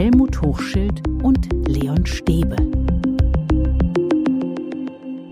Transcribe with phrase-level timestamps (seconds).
[0.00, 2.56] Helmut Hochschild und Leon Stäbe.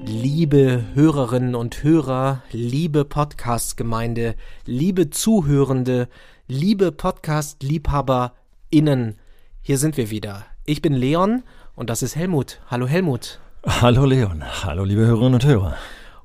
[0.04, 4.34] Liebe Hörerinnen und Hörer, liebe Podcast-Gemeinde,
[4.66, 6.10] liebe Zuhörende,
[6.48, 9.16] liebe Podcast-LiebhaberInnen,
[9.62, 10.44] hier sind wir wieder.
[10.66, 11.44] Ich bin Leon
[11.74, 12.60] und das ist Helmut.
[12.70, 13.40] Hallo Helmut.
[13.66, 14.44] Hallo Leon.
[14.64, 15.76] Hallo liebe Hörerinnen und Hörer.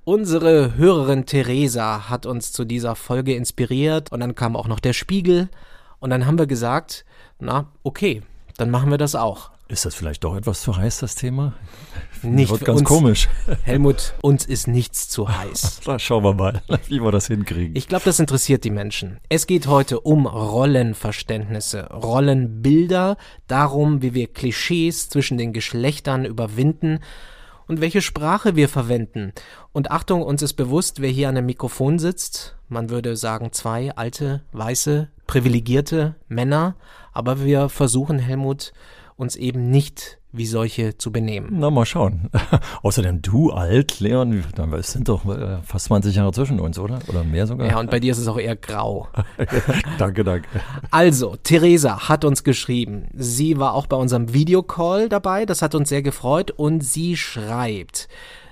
[0.03, 4.91] Unsere Hörerin Theresa hat uns zu dieser Folge inspiriert und dann kam auch noch der
[4.91, 5.47] Spiegel
[6.01, 7.05] und dann haben wir gesagt,
[7.39, 8.21] na, okay,
[8.57, 9.51] dann machen wir das auch.
[9.69, 11.53] Ist das vielleicht doch etwas zu heiß, das Thema?
[12.21, 13.29] Nicht Wird ganz uns, komisch.
[13.63, 15.81] Helmut, uns ist nichts zu heiß.
[15.85, 17.75] Da schauen wir mal, wie wir das hinkriegen.
[17.75, 19.19] Ich glaube, das interessiert die Menschen.
[19.29, 26.99] Es geht heute um Rollenverständnisse, Rollenbilder, darum, wie wir Klischees zwischen den Geschlechtern überwinden
[27.67, 29.33] und welche Sprache wir verwenden.
[29.71, 32.55] Und Achtung, uns ist bewusst, wer hier an dem Mikrofon sitzt.
[32.67, 36.75] Man würde sagen, zwei alte, weiße, privilegierte Männer.
[37.11, 38.73] Aber wir versuchen, Helmut,
[39.15, 41.49] uns eben nicht wie solche zu benehmen.
[41.51, 42.29] Na, mal schauen.
[42.81, 44.43] Außerdem du alt, Leon,
[44.77, 46.99] es sind doch äh, fast 20 Jahre zwischen uns, oder?
[47.07, 47.67] Oder mehr sogar?
[47.67, 49.07] Ja, und bei dir ist es auch eher grau.
[49.99, 50.49] danke, danke.
[50.89, 53.09] Also, Theresa hat uns geschrieben.
[53.13, 58.07] Sie war auch bei unserem Videocall dabei, das hat uns sehr gefreut und sie schreibt,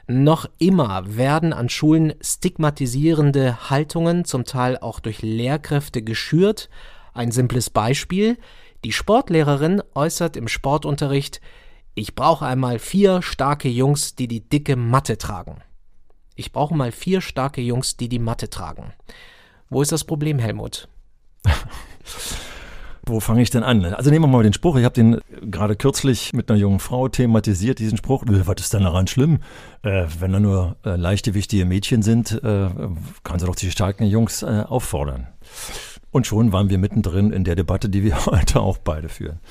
[0.08, 6.70] noch immer werden an Schulen stigmatisierende Haltungen, zum Teil auch durch Lehrkräfte geschürt.
[7.14, 8.38] Ein simples Beispiel.
[8.84, 11.42] Die Sportlehrerin äußert im Sportunterricht,
[11.94, 15.62] ich brauche einmal vier starke Jungs, die die dicke Matte tragen.
[16.36, 18.94] Ich brauche mal vier starke Jungs, die die Matte tragen.
[19.70, 20.88] Wo ist das Problem, Helmut?
[23.12, 23.84] Wo fange ich denn an?
[23.84, 24.78] Also nehmen wir mal den Spruch.
[24.78, 28.24] Ich habe den gerade kürzlich mit einer jungen Frau thematisiert, diesen Spruch.
[28.24, 29.40] Äh, was ist denn daran schlimm?
[29.84, 32.70] Äh, wenn da nur äh, leichte, wichtige Mädchen sind, äh,
[33.24, 35.28] kann sie doch die starken Jungs äh, auffordern.
[36.12, 39.42] Und schon waren wir mittendrin in der Debatte, die wir heute auch beide führen.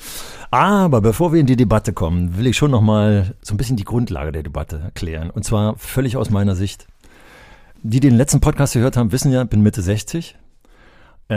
[0.49, 3.83] Aber bevor wir in die Debatte kommen, will ich schon nochmal so ein bisschen die
[3.83, 5.29] Grundlage der Debatte erklären.
[5.29, 6.87] Und zwar völlig aus meiner Sicht.
[7.83, 10.35] Die, die den letzten Podcast gehört haben, wissen ja, ich bin Mitte 60.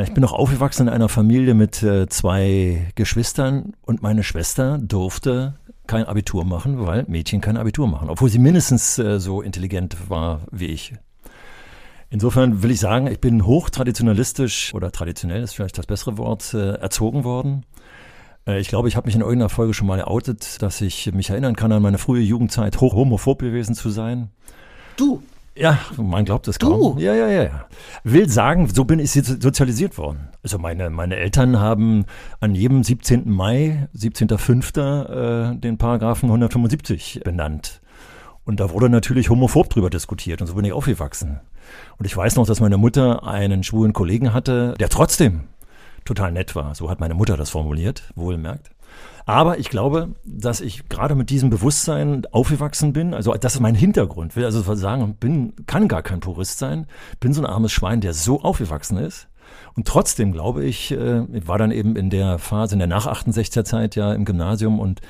[0.03, 5.55] Ich bin noch aufgewachsen in einer Familie mit äh, zwei Geschwistern und meine Schwester durfte
[5.87, 10.41] kein Abitur machen, weil Mädchen kein Abitur machen, obwohl sie mindestens äh, so intelligent war
[10.51, 10.95] wie ich.
[12.11, 16.73] Insofern will ich sagen, ich bin hochtraditionalistisch oder traditionell ist vielleicht das bessere Wort, äh,
[16.75, 17.65] erzogen worden.
[18.47, 21.55] Ich glaube, ich habe mich in irgendeiner Folge schon mal outet, dass ich mich erinnern
[21.55, 24.29] kann an meine frühe Jugendzeit, hoch homophob gewesen zu sein.
[24.97, 25.23] Du,
[25.57, 26.69] Ja, man glaubt es Du?
[26.69, 26.99] kaum.
[26.99, 27.67] Ja, ja, ja, ja.
[28.03, 30.29] Will sagen, so bin ich so- sozialisiert worden.
[30.43, 32.07] Also meine, meine Eltern haben
[32.41, 33.31] an jedem 17.
[33.31, 35.53] Mai, 17.05.
[35.53, 37.81] Äh, den Paragraphen 175 benannt.
[38.45, 41.41] Und da wurde natürlich homophob drüber diskutiert und so bin ich aufgewachsen.
[41.99, 45.45] Und ich weiß noch, dass meine Mutter einen schwulen Kollegen hatte, der trotzdem
[46.05, 46.75] total nett war.
[46.75, 48.71] So hat meine Mutter das formuliert, wohlgemerkt.
[49.27, 53.15] Aber ich glaube, dass ich gerade mit diesem Bewusstsein aufgewachsen bin.
[53.15, 54.37] Also das ist mein Hintergrund.
[54.37, 56.87] Will also sagen, bin, kann gar kein Purist sein.
[57.21, 59.29] Bin so ein armes Schwein, der so aufgewachsen ist.
[59.75, 63.07] Und trotzdem glaube ich, äh, ich war dann eben in der Phase, in der nach
[63.07, 65.01] 68er Zeit ja im Gymnasium und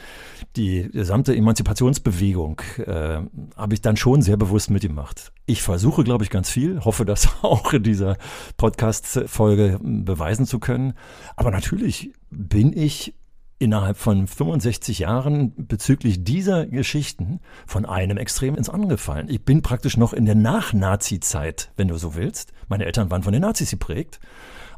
[0.56, 3.20] die gesamte Emanzipationsbewegung äh,
[3.56, 5.32] habe ich dann schon sehr bewusst mitgemacht.
[5.46, 8.16] Ich versuche, glaube ich, ganz viel, hoffe das auch in dieser
[8.56, 10.94] Podcast-Folge beweisen zu können.
[11.36, 13.14] Aber natürlich bin ich
[13.59, 19.28] innerhalb von 65 Jahren bezüglich dieser Geschichten von einem Extrem ins andere gefallen.
[19.28, 22.53] Ich bin praktisch noch in der Nach-Nazi-Zeit, wenn du so willst.
[22.69, 24.20] Meine Eltern waren von den Nazis geprägt,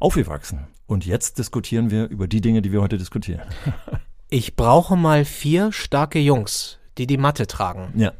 [0.00, 0.66] aufgewachsen.
[0.86, 3.42] Und jetzt diskutieren wir über die Dinge, die wir heute diskutieren.
[4.28, 7.92] ich brauche mal vier starke Jungs, die die Matte tragen.
[7.96, 8.12] Ja.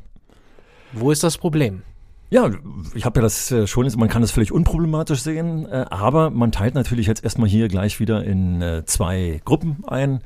[0.93, 1.83] Wo ist das Problem?
[2.29, 2.51] Ja,
[2.95, 6.51] ich habe ja das äh, schon, man kann das völlig unproblematisch sehen, äh, aber man
[6.51, 10.21] teilt natürlich jetzt erstmal hier gleich wieder in äh, zwei Gruppen ein.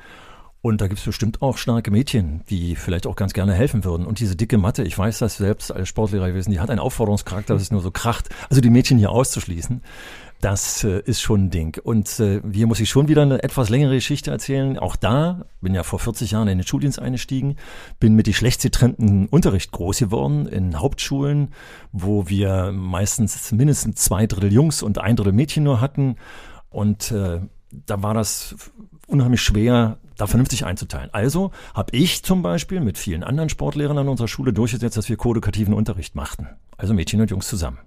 [0.63, 4.07] Und da gibt's bestimmt auch starke Mädchen, die vielleicht auch ganz gerne helfen würden.
[4.07, 7.55] Und diese dicke Matte, ich weiß das selbst als Sportlehrer gewesen, die hat einen Aufforderungscharakter,
[7.55, 8.29] dass es nur so kracht.
[8.51, 9.81] Also die Mädchen hier auszuschließen,
[10.41, 11.81] das äh, ist schon ein Ding.
[11.83, 14.79] Und äh, hier muss ich schon wieder eine etwas längere Geschichte erzählen.
[14.79, 17.57] Auch da, bin ja vor 40 Jahren in den Schuldienst eingestiegen,
[17.99, 21.53] bin mit die schlecht getrennten Unterricht groß geworden in Hauptschulen,
[21.93, 26.17] wo wir meistens mindestens zwei Drittel Jungs und ein Drittel Mädchen nur hatten.
[26.71, 27.41] Und äh,
[27.71, 28.55] da war das
[29.07, 31.11] unheimlich schwer, da vernünftig einzuteilen.
[31.13, 35.17] Also habe ich zum Beispiel mit vielen anderen Sportlehrern an unserer Schule durchgesetzt, dass wir
[35.17, 36.49] kodukativen Unterricht machten.
[36.77, 37.79] Also Mädchen und Jungs zusammen.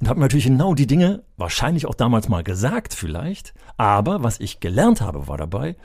[0.00, 3.54] Und habe natürlich genau die Dinge wahrscheinlich auch damals mal gesagt vielleicht.
[3.76, 5.76] Aber was ich gelernt habe, war dabei,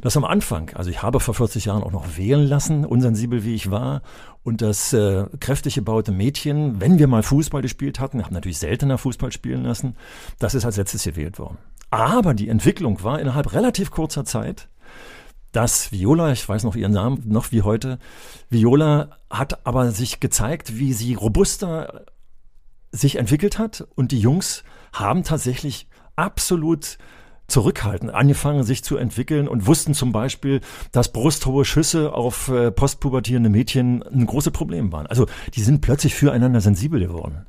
[0.00, 3.54] dass am Anfang, also ich habe vor 40 Jahren auch noch wählen lassen, unsensibel wie
[3.54, 4.02] ich war,
[4.44, 8.98] und das äh, kräftig gebaute Mädchen, wenn wir mal Fußball gespielt hatten, habe natürlich seltener
[8.98, 9.96] Fußball spielen lassen,
[10.38, 11.58] das ist als letztes gewählt worden.
[11.90, 14.68] Aber die Entwicklung war innerhalb relativ kurzer Zeit,
[15.52, 17.98] dass Viola, ich weiß noch ihren Namen, noch wie heute,
[18.48, 22.06] Viola hat aber sich gezeigt, wie sie robuster
[22.92, 24.62] sich entwickelt hat und die Jungs
[24.92, 26.98] haben tatsächlich absolut
[27.48, 30.60] zurückhaltend angefangen, sich zu entwickeln und wussten zum Beispiel,
[30.90, 35.06] dass brusthohe Schüsse auf äh, postpubertierende Mädchen ein großes Problem waren.
[35.06, 37.46] Also die sind plötzlich füreinander sensibel geworden.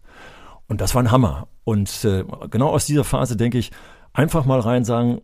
[0.68, 1.48] Und das war ein Hammer.
[1.64, 3.72] Und äh, genau aus dieser Phase denke ich,
[4.12, 5.22] einfach mal rein sagen,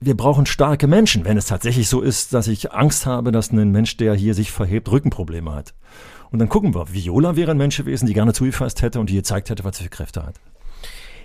[0.00, 3.72] wir brauchen starke Menschen, wenn es tatsächlich so ist, dass ich Angst habe, dass ein
[3.72, 5.74] Mensch, der hier sich verhebt, Rückenprobleme hat.
[6.30, 6.92] Und dann gucken wir.
[6.92, 9.84] Viola wäre ein Mensch gewesen, die gerne zugefasst hätte und die gezeigt hätte, was sie
[9.84, 10.34] für Kräfte hat.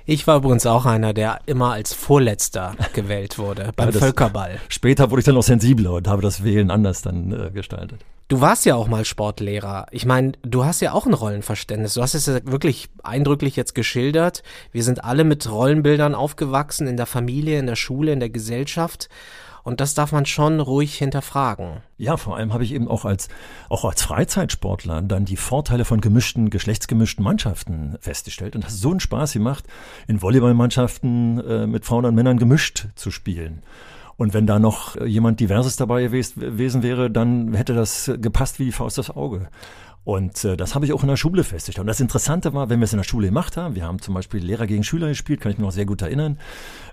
[0.05, 4.59] Ich war übrigens auch einer, der immer als Vorletzter gewählt wurde beim ja, Völkerball.
[4.67, 8.01] Später wurde ich dann noch sensibler und habe das Wählen anders dann äh, gestaltet.
[8.27, 9.85] Du warst ja auch mal Sportlehrer.
[9.91, 11.93] Ich meine, du hast ja auch ein Rollenverständnis.
[11.93, 14.43] Du hast es ja wirklich eindrücklich jetzt geschildert.
[14.71, 19.07] Wir sind alle mit Rollenbildern aufgewachsen in der Familie, in der Schule, in der Gesellschaft.
[19.63, 21.77] Und das darf man schon ruhig hinterfragen.
[21.97, 23.29] Ja, vor allem habe ich eben auch als,
[23.69, 28.55] auch als Freizeitsportler dann die Vorteile von gemischten, geschlechtsgemischten Mannschaften festgestellt.
[28.55, 29.65] Und das so einen Spaß gemacht,
[30.07, 33.63] in Volleyballmannschaften äh, mit Frauen und Männern gemischt zu spielen.
[34.17, 38.71] Und wenn da noch jemand Diverses dabei gewesen wäre, dann hätte das gepasst wie die
[38.71, 39.49] Faust aufs Auge.
[40.05, 41.83] Und äh, das habe ich auch in der Schule festgestellt.
[41.83, 44.13] Und das Interessante war, wenn wir es in der Schule gemacht haben, wir haben zum
[44.13, 46.37] Beispiel Lehrer gegen Schüler gespielt, kann ich mich noch sehr gut erinnern.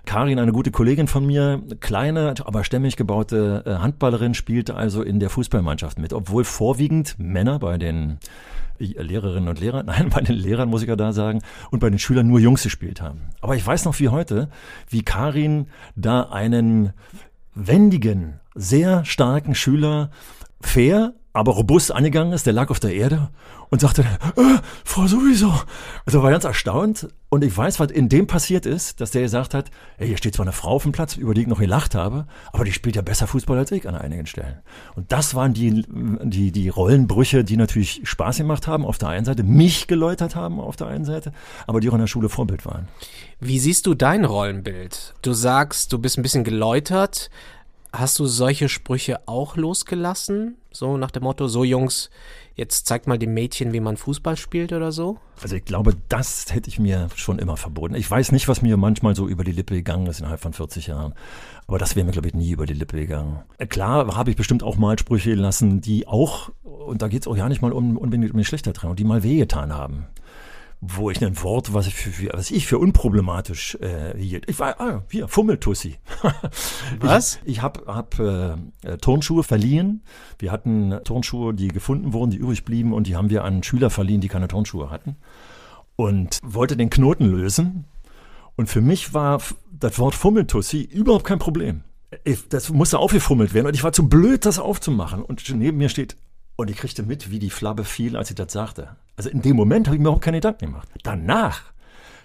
[0.05, 5.19] Karin, eine gute Kollegin von mir, kleine, aber stämmig gebaute äh, Handballerin, spielte also in
[5.19, 8.19] der Fußballmannschaft mit, obwohl vorwiegend Männer bei den
[8.79, 11.99] Lehrerinnen und Lehrern, nein, bei den Lehrern muss ich ja da sagen, und bei den
[11.99, 13.21] Schülern nur Jungs gespielt haben.
[13.41, 14.49] Aber ich weiß noch wie heute,
[14.89, 16.93] wie Karin da einen
[17.53, 20.11] wendigen, sehr starken Schüler
[20.61, 23.29] fair, aber robust angegangen ist, der lag auf der Erde
[23.69, 25.53] und sagte, äh, Frau sowieso.
[26.05, 29.53] Also war ganz erstaunt und ich weiß, was in dem passiert ist, dass der gesagt
[29.53, 31.95] hat, ey, hier steht zwar eine Frau auf dem Platz, über die ich noch gelacht
[31.95, 34.59] habe, aber die spielt ja besser Fußball als ich an einigen Stellen.
[34.95, 39.25] Und das waren die, die, die Rollenbrüche, die natürlich Spaß gemacht haben auf der einen
[39.25, 41.31] Seite, mich geläutert haben auf der einen Seite,
[41.65, 42.89] aber die auch in der Schule Vorbild waren.
[43.39, 45.13] Wie siehst du dein Rollenbild?
[45.21, 47.29] Du sagst, du bist ein bisschen geläutert.
[47.93, 50.55] Hast du solche Sprüche auch losgelassen?
[50.71, 52.09] So nach dem Motto, so Jungs,
[52.55, 55.17] jetzt zeigt mal dem Mädchen, wie man Fußball spielt oder so?
[55.41, 57.95] Also ich glaube, das hätte ich mir schon immer verboten.
[57.95, 60.87] Ich weiß nicht, was mir manchmal so über die Lippe gegangen ist innerhalb von 40
[60.87, 61.13] Jahren.
[61.67, 63.41] Aber das wäre mir, glaube ich, nie über die Lippe gegangen.
[63.57, 67.27] Äh, klar habe ich bestimmt auch mal Sprüche gelassen, die auch, und da geht es
[67.27, 70.07] auch ja nicht mal um, unbedingt um die Schlechter die mal wehgetan haben
[70.81, 74.49] wo ich ein Wort, was ich für, was ich für unproblematisch äh, hielt.
[74.49, 75.99] Ich war, ah, hier, Fummeltussi.
[76.99, 77.39] was?
[77.45, 80.01] Ich, ich habe hab, äh, äh, Turnschuhe verliehen.
[80.39, 83.91] Wir hatten Turnschuhe, die gefunden wurden, die übrig blieben und die haben wir an Schüler
[83.91, 85.17] verliehen, die keine Turnschuhe hatten.
[85.97, 87.85] Und wollte den Knoten lösen.
[88.55, 89.39] Und für mich war
[89.71, 91.83] das Wort Fummeltussi überhaupt kein Problem.
[92.23, 95.21] Ich, das musste aufgefummelt werden und ich war zu blöd, das aufzumachen.
[95.21, 96.17] Und neben mir steht
[96.55, 98.95] und ich kriegte mit, wie die Flabbe fiel, als ich das sagte.
[99.15, 100.87] Also in dem Moment habe ich mir auch keine Gedanken gemacht.
[101.03, 101.71] Danach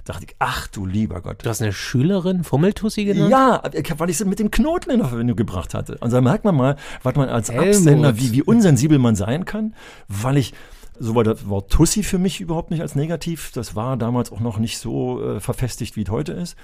[0.04, 1.44] dachte ich, ach du lieber Gott.
[1.44, 3.30] Du hast eine Schülerin Fummeltussi genannt?
[3.30, 3.62] Ja,
[3.98, 5.98] weil ich sie mit dem Knoten in Verbindung gebracht hatte.
[5.98, 7.68] Und da merkt man mal, was man als Helmut.
[7.68, 9.74] Absender, wie, wie unsensibel man sein kann,
[10.08, 10.54] weil ich
[10.98, 13.50] so war das Wort Tussi für mich überhaupt nicht als negativ.
[13.52, 16.56] Das war damals auch noch nicht so äh, verfestigt, wie es heute ist.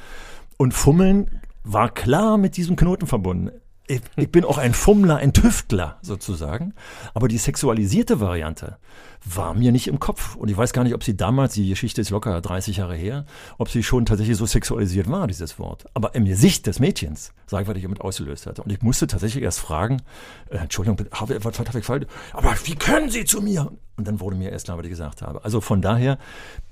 [0.57, 3.51] Und Fummeln war klar mit diesem Knoten verbunden
[3.89, 6.75] ich, ich bin auch ein Fummler, ein Tüftler sozusagen.
[7.15, 8.79] Aber die sexualisierte Variante
[9.25, 10.37] war mir nicht im Kopf.
[10.37, 13.25] Und ich weiß gar nicht, ob sie damals, die Geschichte ist locker 30 Jahre her,
[13.59, 15.85] ob sie schon tatsächlich so sexualisiert war, dieses Wort.
[15.95, 18.63] Aber im Gesicht des Mädchens, sage ich, was ich damit ausgelöst hatte.
[18.63, 20.03] Und ich musste tatsächlich erst fragen,
[20.51, 22.07] äh, Entschuldigung, habe, was, was habe ich falsch?
[22.33, 23.73] Aber wie können Sie zu mir?
[23.97, 25.45] Und dann wurde mir erst klar, was ich gesagt habe.
[25.45, 26.19] Also von daher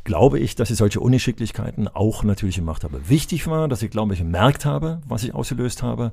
[0.04, 3.08] glaube ich, dass ich solche Unschicklichkeiten auch natürlich gemacht habe.
[3.08, 6.12] Wichtig war, dass ich, glaube ich, gemerkt habe, was ich ausgelöst habe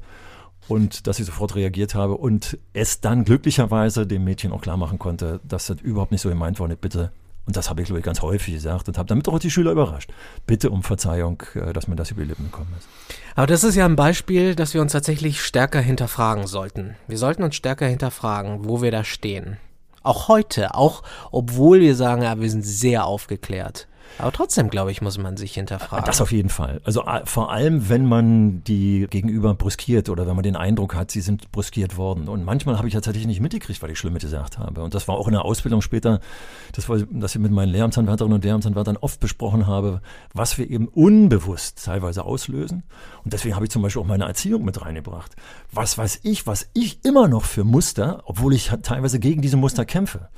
[0.68, 5.00] und dass ich sofort reagiert habe und es dann glücklicherweise dem Mädchen auch klar machen
[5.00, 7.12] konnte, dass das überhaupt nicht so gemeint war, nicht bitte.
[7.46, 9.72] Und das habe ich, glaube ich, ganz häufig gesagt und habe damit auch die Schüler
[9.72, 10.12] überrascht.
[10.46, 12.88] Bitte um Verzeihung, äh, dass mir das über die Lippen gekommen ist.
[13.36, 16.98] Aber das ist ja ein Beispiel, dass wir uns tatsächlich stärker hinterfragen sollten.
[17.08, 19.56] Wir sollten uns stärker hinterfragen, wo wir da stehen.
[20.04, 23.88] Auch heute, auch obwohl wir sagen, ja, wir sind sehr aufgeklärt.
[24.20, 26.06] Aber trotzdem, glaube ich, muss man sich hinterfragen.
[26.06, 26.82] Das auf jeden Fall.
[26.84, 31.22] Also vor allem, wenn man die Gegenüber brüskiert oder wenn man den Eindruck hat, sie
[31.22, 32.28] sind brüskiert worden.
[32.28, 34.84] Und manchmal habe ich tatsächlich nicht mitgekriegt, weil ich Schlimme gesagt habe.
[34.84, 36.20] Und das war auch in der Ausbildung später,
[36.74, 40.02] das war, dass ich mit meinen Lehramtsanwärterinnen und Lehramtsanwärtern oft besprochen habe,
[40.34, 42.84] was wir eben unbewusst teilweise auslösen.
[43.24, 45.36] Und deswegen habe ich zum Beispiel auch meine Erziehung mit reingebracht.
[45.72, 49.86] Was weiß ich, was ich immer noch für Muster, obwohl ich teilweise gegen diese Muster
[49.86, 50.30] kämpfe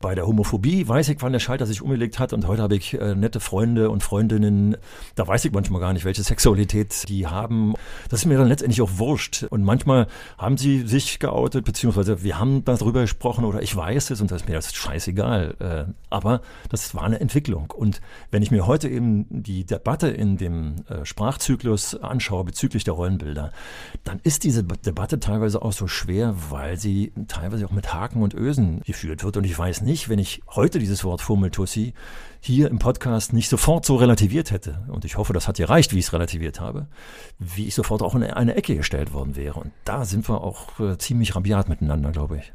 [0.00, 2.94] Bei der Homophobie weiß ich, wann der Schalter sich umgelegt hat und heute habe ich
[2.94, 4.76] äh, nette Freunde und Freundinnen.
[5.16, 7.74] Da weiß ich manchmal gar nicht, welche Sexualität die haben.
[8.08, 9.42] Das ist mir dann letztendlich auch wurscht.
[9.50, 10.06] Und manchmal
[10.38, 14.42] haben sie sich geoutet, beziehungsweise wir haben darüber gesprochen oder ich weiß es und das
[14.42, 15.56] ist mir das scheißegal.
[15.58, 17.72] Äh, aber das war eine Entwicklung.
[17.72, 18.00] Und
[18.30, 23.50] wenn ich mir heute eben die Debatte in dem äh, Sprachzyklus anschaue bezüglich der Rollenbilder,
[24.04, 28.32] dann ist diese Debatte teilweise auch so schwer, weil sie teilweise auch mit Haken und
[28.34, 29.36] Ösen geführt wird.
[29.36, 31.94] Und ich weiß nicht, nicht, wenn ich heute dieses Wort Fummeltussi
[32.40, 34.84] hier im Podcast nicht sofort so relativiert hätte.
[34.88, 36.86] Und ich hoffe, das hat gereicht, wie ich es relativiert habe,
[37.38, 39.58] wie ich sofort auch in eine Ecke gestellt worden wäre.
[39.58, 42.52] Und da sind wir auch äh, ziemlich rabiat miteinander, glaube ich.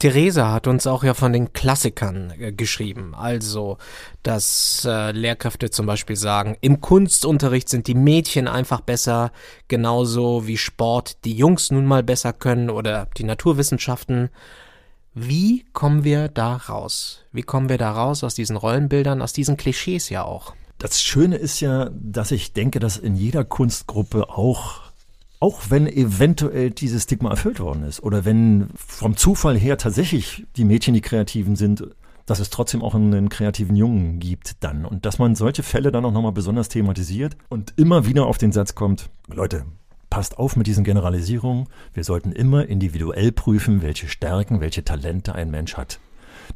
[0.00, 3.14] Theresa hat uns auch ja von den Klassikern äh, geschrieben.
[3.14, 3.78] Also,
[4.22, 9.30] dass äh, Lehrkräfte zum Beispiel sagen, im Kunstunterricht sind die Mädchen einfach besser,
[9.68, 14.30] genauso wie Sport die Jungs nun mal besser können oder die Naturwissenschaften.
[15.14, 17.24] Wie kommen wir da raus?
[17.32, 20.54] Wie kommen wir da raus aus diesen Rollenbildern, aus diesen Klischees ja auch?
[20.78, 24.90] Das Schöne ist ja, dass ich denke, dass in jeder Kunstgruppe auch
[25.42, 30.66] auch wenn eventuell dieses Stigma erfüllt worden ist oder wenn vom Zufall her tatsächlich die
[30.66, 31.82] Mädchen die Kreativen sind,
[32.26, 36.04] dass es trotzdem auch einen kreativen Jungen gibt dann und dass man solche Fälle dann
[36.04, 39.64] auch nochmal besonders thematisiert und immer wieder auf den Satz kommt, Leute,
[40.10, 41.68] passt auf mit diesen Generalisierungen.
[41.94, 46.00] Wir sollten immer individuell prüfen, welche Stärken, welche Talente ein Mensch hat.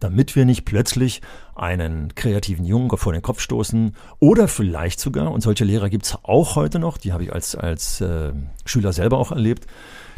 [0.01, 1.23] Damit wir nicht plötzlich
[1.55, 6.19] einen kreativen Jungen vor den Kopf stoßen oder vielleicht sogar, und solche Lehrer gibt es
[6.25, 8.33] auch heute noch, die habe ich als, als äh,
[8.65, 9.67] Schüler selber auch erlebt,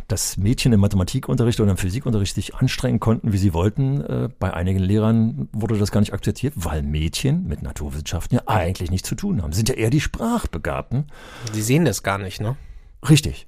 [0.08, 4.00] dass Mädchen im Mathematikunterricht oder im Physikunterricht sich anstrengen konnten, wie sie wollten.
[4.00, 8.90] Äh, bei einigen Lehrern wurde das gar nicht akzeptiert, weil Mädchen mit Naturwissenschaften ja eigentlich
[8.90, 9.52] nichts zu tun haben.
[9.52, 11.06] Sind ja eher die Sprachbegabten.
[11.54, 12.56] Die sehen das gar nicht, ne?
[13.08, 13.46] Richtig.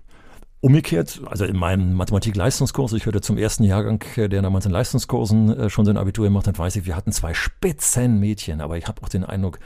[0.60, 5.70] Umgekehrt, also in meinem Mathematik-Leistungskurs, ich hörte zum ersten Jahrgang, der damals in Leistungskursen äh,
[5.70, 9.00] schon sein Abitur gemacht hat, weiß ich, wir hatten zwei spitzen Mädchen, aber ich habe
[9.02, 9.60] auch den Eindruck,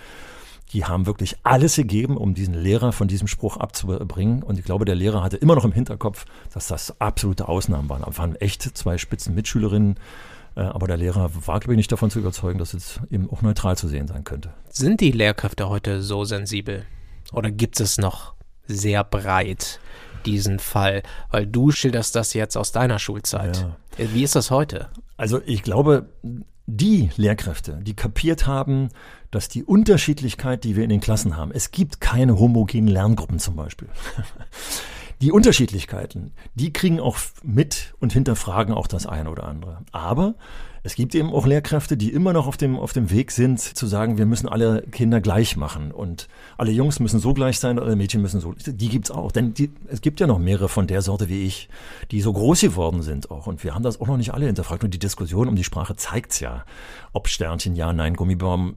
[0.72, 4.42] die haben wirklich alles gegeben, um diesen Lehrer von diesem Spruch abzubringen.
[4.42, 8.04] Und ich glaube, der Lehrer hatte immer noch im Hinterkopf, dass das absolute Ausnahmen waren.
[8.08, 9.96] Es waren echt zwei spitzen Mitschülerinnen,
[10.56, 13.40] äh, aber der Lehrer war, glaube ich, nicht davon zu überzeugen, dass es eben auch
[13.40, 14.52] neutral zu sehen sein könnte.
[14.68, 16.84] Sind die Lehrkräfte heute so sensibel?
[17.32, 18.34] Oder gibt es noch
[18.72, 19.80] sehr breit,
[20.26, 23.66] diesen Fall, weil du schilderst das jetzt aus deiner Schulzeit.
[23.98, 24.12] Ja.
[24.12, 24.88] Wie ist das heute?
[25.16, 26.06] Also ich glaube,
[26.66, 28.88] die Lehrkräfte, die kapiert haben,
[29.30, 33.56] dass die Unterschiedlichkeit, die wir in den Klassen haben, es gibt keine homogenen Lerngruppen zum
[33.56, 33.88] Beispiel.
[35.22, 39.78] Die Unterschiedlichkeiten, die kriegen auch mit und hinterfragen auch das eine oder andere.
[39.92, 40.34] Aber
[40.82, 43.86] es gibt eben auch Lehrkräfte, die immer noch auf dem, auf dem Weg sind, zu
[43.86, 46.26] sagen, wir müssen alle Kinder gleich machen und
[46.58, 48.52] alle Jungs müssen so gleich sein, alle Mädchen müssen so.
[48.52, 49.30] Die gibt's auch.
[49.30, 51.68] Denn die, es gibt ja noch mehrere von der Sorte wie ich,
[52.10, 53.46] die so groß geworden sind auch.
[53.46, 54.82] Und wir haben das auch noch nicht alle hinterfragt.
[54.82, 56.64] Und die Diskussion um die Sprache zeigt's ja.
[57.12, 58.74] Ob Sternchen, ja, nein, Gummibaum,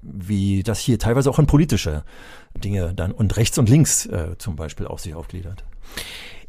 [0.00, 2.02] wie das hier teilweise auch in politische
[2.56, 5.64] Dinge dann und rechts und links äh, zum Beispiel auch sich aufgliedert.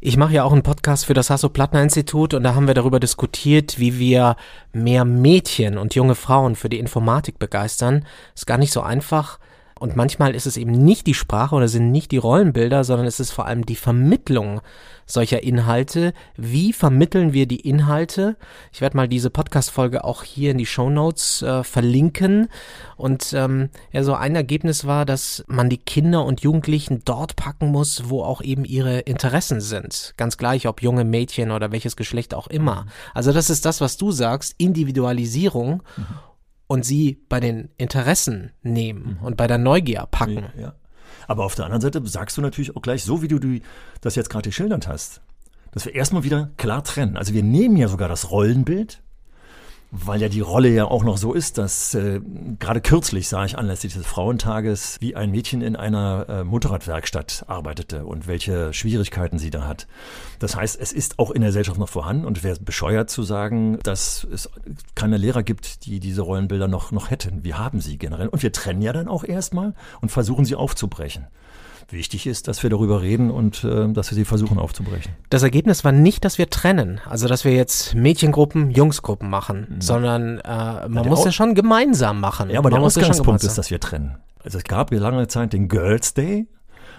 [0.00, 3.78] Ich mache ja auch einen Podcast für das Hasso-Plattner-Institut und da haben wir darüber diskutiert,
[3.78, 4.36] wie wir
[4.72, 8.04] mehr Mädchen und junge Frauen für die Informatik begeistern.
[8.34, 9.38] Ist gar nicht so einfach.
[9.78, 13.18] Und manchmal ist es eben nicht die Sprache oder sind nicht die Rollenbilder, sondern es
[13.18, 14.60] ist vor allem die Vermittlung
[15.06, 16.12] solcher Inhalte.
[16.36, 18.36] Wie vermitteln wir die Inhalte?
[18.72, 22.48] Ich werde mal diese Podcast-Folge auch hier in die Show Notes äh, verlinken.
[22.96, 27.68] Und ähm, ja, so ein Ergebnis war, dass man die Kinder und Jugendlichen dort packen
[27.68, 30.14] muss, wo auch eben ihre Interessen sind.
[30.16, 32.86] Ganz gleich, ob junge Mädchen oder welches Geschlecht auch immer.
[33.12, 35.82] Also das ist das, was du sagst, Individualisierung.
[35.96, 36.06] Mhm
[36.66, 39.26] und sie bei den Interessen nehmen mhm.
[39.26, 40.46] und bei der Neugier packen.
[40.56, 40.74] Ja, ja.
[41.28, 43.60] Aber auf der anderen Seite sagst du natürlich auch gleich, so wie du
[44.00, 45.20] das jetzt gerade geschildert hast,
[45.72, 47.16] dass wir erstmal wieder klar trennen.
[47.16, 49.02] Also wir nehmen ja sogar das Rollenbild
[49.96, 52.20] weil ja die Rolle ja auch noch so ist, dass äh,
[52.58, 58.04] gerade kürzlich sah ich anlässlich des Frauentages, wie ein Mädchen in einer äh, Motorradwerkstatt arbeitete
[58.04, 59.86] und welche Schwierigkeiten sie da hat.
[60.40, 63.78] Das heißt, es ist auch in der Gesellschaft noch vorhanden und wäre bescheuert zu sagen,
[63.84, 64.50] dass es
[64.96, 67.44] keine Lehrer gibt, die diese Rollenbilder noch, noch hätten.
[67.44, 71.28] Wir haben sie generell und wir trennen ja dann auch erstmal und versuchen sie aufzubrechen
[71.88, 75.12] wichtig ist, dass wir darüber reden und äh, dass wir sie versuchen aufzubrechen.
[75.30, 79.80] Das Ergebnis war nicht, dass wir trennen, also dass wir jetzt Mädchengruppen, Jungsgruppen machen, mhm.
[79.80, 82.50] sondern äh, man ja, muss ja schon gemeinsam machen.
[82.50, 84.16] Ja, aber man der Ausgangspunkt ist, dass wir trennen.
[84.42, 86.46] Also es gab ja lange Zeit den Girls Day.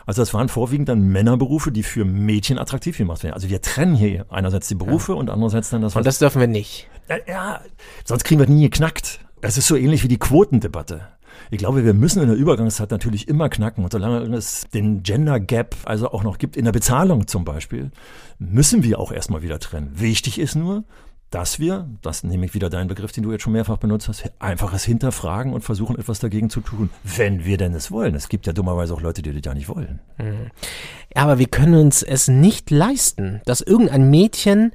[0.06, 3.34] Also das waren vorwiegend dann Männerberufe, die für Mädchen attraktiv gemacht werden.
[3.34, 5.18] Also wir trennen hier einerseits die Berufe ja.
[5.18, 5.96] und andererseits dann das.
[5.96, 6.88] Und das dürfen wir nicht.
[7.10, 7.62] Ja, ja,
[8.04, 9.20] sonst kriegen wir nie geknackt.
[9.42, 11.08] Das ist so ähnlich wie die Quotendebatte.
[11.51, 13.84] Ich glaube, wir müssen in der Übergangszeit natürlich immer knacken.
[13.84, 17.92] Und solange es den Gender Gap also auch noch gibt, in der Bezahlung zum Beispiel,
[18.39, 19.92] müssen wir auch erstmal wieder trennen.
[19.96, 20.84] Wichtig ist nur,
[21.32, 24.32] dass wir, das nehme ich wieder deinen Begriff, den du jetzt schon mehrfach benutzt hast,
[24.39, 28.15] einfaches Hinterfragen und versuchen etwas dagegen zu tun, wenn wir denn es wollen.
[28.15, 30.00] Es gibt ja dummerweise auch Leute, die das ja nicht wollen.
[30.18, 34.72] Ja, aber wir können uns es nicht leisten, dass irgendein Mädchen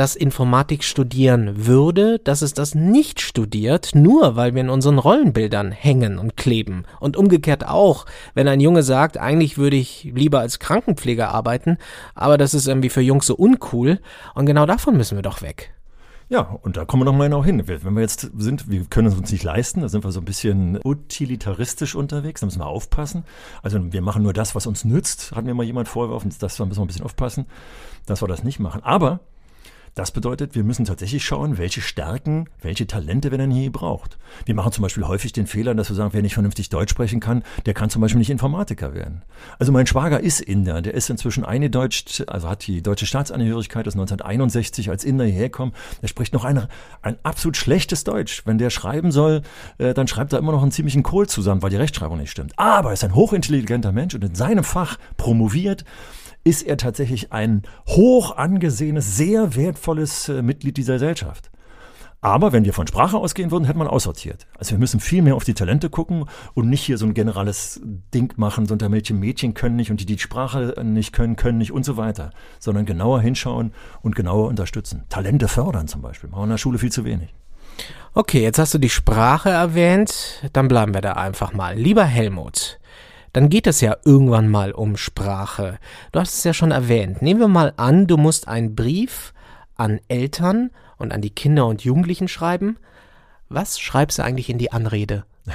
[0.00, 5.72] das Informatik studieren würde, dass es das nicht studiert, nur weil wir in unseren Rollenbildern
[5.72, 6.86] hängen und kleben.
[7.00, 11.76] Und umgekehrt auch, wenn ein Junge sagt, eigentlich würde ich lieber als Krankenpfleger arbeiten,
[12.14, 14.00] aber das ist irgendwie für Jungs so uncool.
[14.34, 15.74] Und genau davon müssen wir doch weg.
[16.30, 17.62] Ja, und da kommen wir nochmal genau hin.
[17.66, 20.24] Wenn wir jetzt sind, wir können es uns nicht leisten, da sind wir so ein
[20.24, 23.24] bisschen utilitaristisch unterwegs, da müssen wir aufpassen.
[23.62, 26.76] Also wir machen nur das, was uns nützt, hat mir mal jemand vorgeworfen, das müssen
[26.76, 27.44] wir ein bisschen aufpassen,
[28.06, 28.82] dass wir das nicht machen.
[28.82, 29.20] Aber
[29.94, 34.18] das bedeutet, wir müssen tatsächlich schauen, welche Stärken, welche Talente wir denn hier braucht.
[34.44, 37.20] Wir machen zum Beispiel häufig den Fehler, dass wir sagen, wer nicht vernünftig Deutsch sprechen
[37.20, 39.22] kann, der kann zum Beispiel nicht Informatiker werden.
[39.58, 43.94] Also mein Schwager ist Inder, der ist inzwischen eingedeutscht, also hat die deutsche Staatsangehörigkeit, ist
[43.94, 45.72] 1961 als Inder hierher gekommen.
[46.02, 46.68] Der spricht noch eine,
[47.02, 48.42] ein absolut schlechtes Deutsch.
[48.46, 49.42] Wenn der schreiben soll,
[49.78, 52.52] äh, dann schreibt er immer noch einen ziemlichen Kohl zusammen, weil die Rechtschreibung nicht stimmt.
[52.56, 55.84] Aber er ist ein hochintelligenter Mensch und in seinem Fach promoviert
[56.44, 61.50] ist er tatsächlich ein hoch angesehenes, sehr wertvolles äh, Mitglied dieser Gesellschaft.
[62.22, 64.46] Aber wenn wir von Sprache ausgehen würden, hätte man aussortiert.
[64.58, 67.80] Also wir müssen viel mehr auf die Talente gucken und nicht hier so ein generelles
[68.12, 71.56] Ding machen, so unter welche Mädchen können nicht und die die Sprache nicht können, können
[71.56, 75.04] nicht und so weiter, sondern genauer hinschauen und genauer unterstützen.
[75.08, 76.28] Talente fördern zum Beispiel.
[76.28, 77.32] Machen wir in der Schule viel zu wenig.
[78.12, 81.74] Okay, jetzt hast du die Sprache erwähnt, dann bleiben wir da einfach mal.
[81.76, 82.79] Lieber Helmut,
[83.32, 85.78] dann geht es ja irgendwann mal um Sprache.
[86.12, 87.22] Du hast es ja schon erwähnt.
[87.22, 89.32] Nehmen wir mal an, du musst einen Brief
[89.76, 92.76] an Eltern und an die Kinder und Jugendlichen schreiben.
[93.48, 95.24] Was schreibst du eigentlich in die Anrede?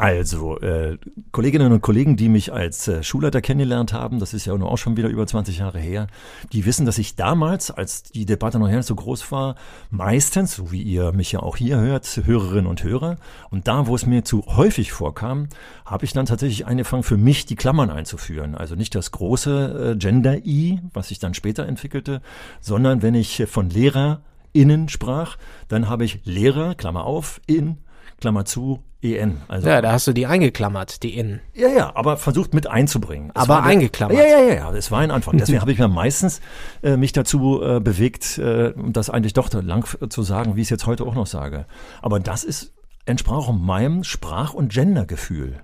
[0.00, 0.96] Also, äh,
[1.32, 4.96] Kolleginnen und Kollegen, die mich als äh, Schulleiter kennengelernt haben, das ist ja auch schon
[4.96, 6.06] wieder über 20 Jahre her,
[6.52, 9.56] die wissen, dass ich damals, als die Debatte noch nicht so groß war,
[9.90, 13.16] meistens, so wie ihr mich ja auch hier hört, Hörerinnen und Hörer,
[13.50, 15.48] und da, wo es mir zu häufig vorkam,
[15.84, 18.54] habe ich dann tatsächlich angefangen, für mich die Klammern einzuführen.
[18.54, 22.22] Also nicht das große äh, Gender-I, was sich dann später entwickelte,
[22.60, 27.78] sondern wenn ich von LehrerInnen sprach, dann habe ich Lehrer, Klammer auf, in,
[28.20, 29.42] Klammer zu, EN.
[29.46, 31.40] Also ja, da hast du die eingeklammert, die in.
[31.54, 33.30] Ja, ja, aber versucht mit einzubringen.
[33.34, 34.18] Es aber eingeklammert.
[34.18, 35.36] Ja, ja, ja, ja, das war ein Anfang.
[35.38, 36.40] Deswegen habe ich mir meistens
[36.82, 40.70] äh, mich dazu äh, bewegt, äh, das eigentlich doch lang zu sagen, wie ich es
[40.70, 41.66] jetzt heute auch noch sage.
[42.02, 42.74] Aber das ist
[43.06, 45.62] entsprach meinem Sprach- und Gendergefühl.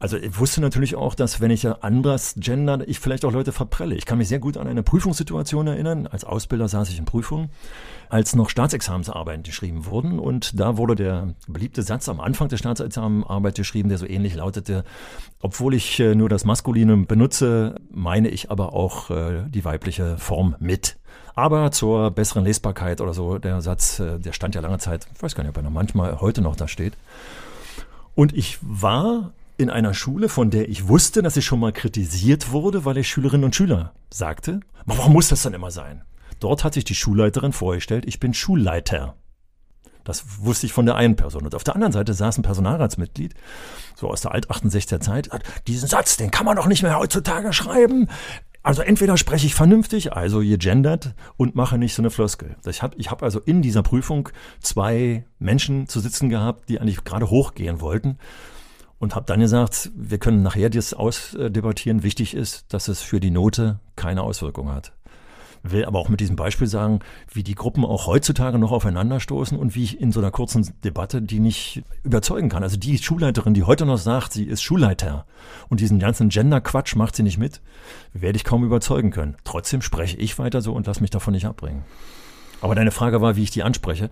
[0.00, 3.96] Also ich wusste natürlich auch, dass wenn ich anders gender, ich vielleicht auch Leute verprelle.
[3.96, 6.06] Ich kann mich sehr gut an eine Prüfungssituation erinnern.
[6.06, 7.50] Als Ausbilder saß ich in Prüfungen,
[8.08, 10.20] als noch Staatsexamensarbeiten geschrieben wurden.
[10.20, 14.84] Und da wurde der beliebte Satz am Anfang der Staatsexamenarbeit geschrieben, der so ähnlich lautete,
[15.40, 20.54] obwohl ich äh, nur das Maskuline benutze, meine ich aber auch äh, die weibliche Form
[20.60, 20.96] mit.
[21.34, 25.20] Aber zur besseren Lesbarkeit oder so, der Satz, äh, der stand ja lange Zeit, ich
[25.20, 26.94] weiß gar nicht, ob er noch manchmal heute noch da steht.
[28.14, 32.52] Und ich war in einer Schule, von der ich wusste, dass ich schon mal kritisiert
[32.52, 34.60] wurde, weil ich Schülerinnen und Schüler sagte.
[34.86, 36.02] Warum muss das dann immer sein?
[36.38, 39.16] Dort hat sich die Schulleiterin vorgestellt, ich bin Schulleiter.
[40.04, 41.44] Das wusste ich von der einen Person.
[41.44, 43.34] Und auf der anderen Seite saß ein Personalratsmitglied,
[43.96, 45.28] so aus der Alt-68er Zeit,
[45.66, 48.08] diesen Satz, den kann man doch nicht mehr heutzutage schreiben.
[48.62, 52.56] Also entweder spreche ich vernünftig, also ihr gendert, und mache nicht so eine Floskel.
[52.64, 54.28] Ich habe ich hab also in dieser Prüfung
[54.60, 58.18] zwei Menschen zu sitzen gehabt, die eigentlich gerade hochgehen wollten
[58.98, 62.02] und habe dann gesagt, wir können nachher das ausdebattieren.
[62.02, 64.92] Wichtig ist, dass es für die Note keine Auswirkung hat.
[65.64, 67.00] Will aber auch mit diesem Beispiel sagen,
[67.32, 71.20] wie die Gruppen auch heutzutage noch aufeinanderstoßen und wie ich in so einer kurzen Debatte
[71.20, 72.62] die nicht überzeugen kann.
[72.62, 75.26] Also die Schulleiterin, die heute noch sagt, sie ist Schulleiter
[75.68, 77.60] und diesen ganzen Gender-Quatsch macht sie nicht mit,
[78.12, 79.36] werde ich kaum überzeugen können.
[79.42, 81.84] Trotzdem spreche ich weiter so und lass mich davon nicht abbringen.
[82.60, 84.10] Aber deine Frage war, wie ich die anspreche.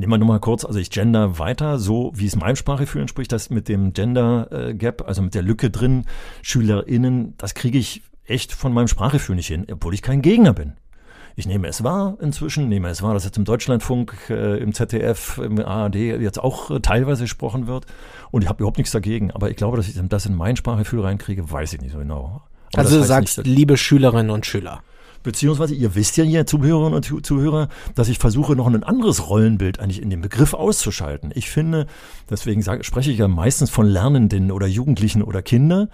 [0.00, 3.30] Nehmen wir nur mal kurz, also ich gender weiter, so wie es meinem Sprachgefühl entspricht,
[3.32, 6.06] das mit dem Gender äh, Gap, also mit der Lücke drin,
[6.40, 10.72] SchülerInnen, das kriege ich echt von meinem Sprachgefühl nicht hin, obwohl ich kein Gegner bin.
[11.36, 15.36] Ich nehme es wahr inzwischen, nehme es wahr, dass jetzt im Deutschlandfunk, äh, im ZDF,
[15.36, 17.84] im ARD jetzt auch äh, teilweise gesprochen wird
[18.30, 19.30] und ich habe überhaupt nichts dagegen.
[19.32, 22.40] Aber ich glaube, dass ich das in mein Sprachgefühl reinkriege, weiß ich nicht so genau.
[22.72, 24.82] Aber also du sagst, nicht, liebe Schülerinnen und Schüler.
[25.22, 29.78] Beziehungsweise, ihr wisst ja hier, Zuhörerinnen und Zuhörer, dass ich versuche, noch ein anderes Rollenbild
[29.78, 31.30] eigentlich in dem Begriff auszuschalten.
[31.34, 31.86] Ich finde,
[32.30, 35.88] deswegen sage, spreche ich ja meistens von Lernenden oder Jugendlichen oder Kinder.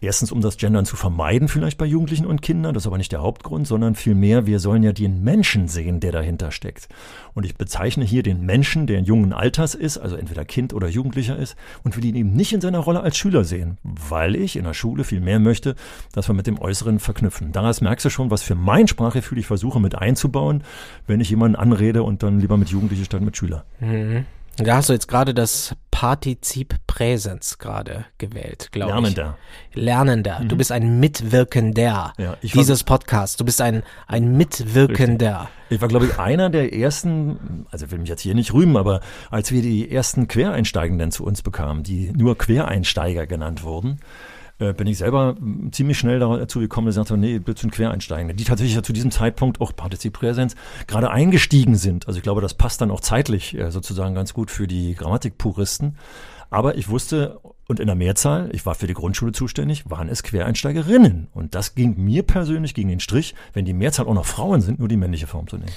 [0.00, 2.72] Erstens, um das Gendern zu vermeiden, vielleicht bei Jugendlichen und Kindern.
[2.72, 6.12] Das ist aber nicht der Hauptgrund, sondern vielmehr, wir sollen ja den Menschen sehen, der
[6.12, 6.88] dahinter steckt.
[7.34, 10.88] Und ich bezeichne hier den Menschen, der in jungen Alters ist, also entweder Kind oder
[10.88, 14.56] Jugendlicher ist, und will ihn eben nicht in seiner Rolle als Schüler sehen, weil ich
[14.56, 15.74] in der Schule viel mehr möchte,
[16.12, 17.50] dass wir mit dem Äußeren verknüpfen.
[17.50, 20.62] Daraus merkst du schon, was für mein Sprachgefühl ich versuche mit einzubauen,
[21.08, 23.64] wenn ich jemanden anrede und dann lieber mit Jugendlichen statt mit Schüler.
[23.80, 24.26] Mhm.
[24.58, 29.16] Da hast du jetzt gerade das Partizip Präsens gerade gewählt, glaube ich.
[29.16, 29.36] Lernender.
[29.74, 30.40] Lernender.
[30.46, 33.36] Du bist ein Mitwirkender Ja, dieses Podcasts.
[33.36, 35.48] Du bist ein, ein Mitwirkender.
[35.70, 38.76] Ich war, glaube ich, einer der ersten, also ich will mich jetzt hier nicht rühmen,
[38.76, 39.00] aber
[39.32, 43.98] als wir die ersten Quereinsteigenden zu uns bekamen, die nur Quereinsteiger genannt wurden,
[44.58, 45.36] äh, bin ich selber
[45.70, 49.10] ziemlich schnell dazu gekommen und sagte, nee, bitte ein Quereinsteigende, die tatsächlich ja zu diesem
[49.10, 52.06] Zeitpunkt auch Partizip Präsens gerade eingestiegen sind.
[52.08, 55.96] Also ich glaube, das passt dann auch zeitlich äh, sozusagen ganz gut für die Grammatikpuristen.
[56.50, 60.22] Aber ich wusste, und in der Mehrzahl, ich war für die Grundschule zuständig, waren es
[60.22, 61.28] Quereinsteigerinnen.
[61.34, 64.78] Und das ging mir persönlich gegen den Strich, wenn die Mehrzahl auch noch Frauen sind,
[64.78, 65.72] nur die männliche Form zu nehmen.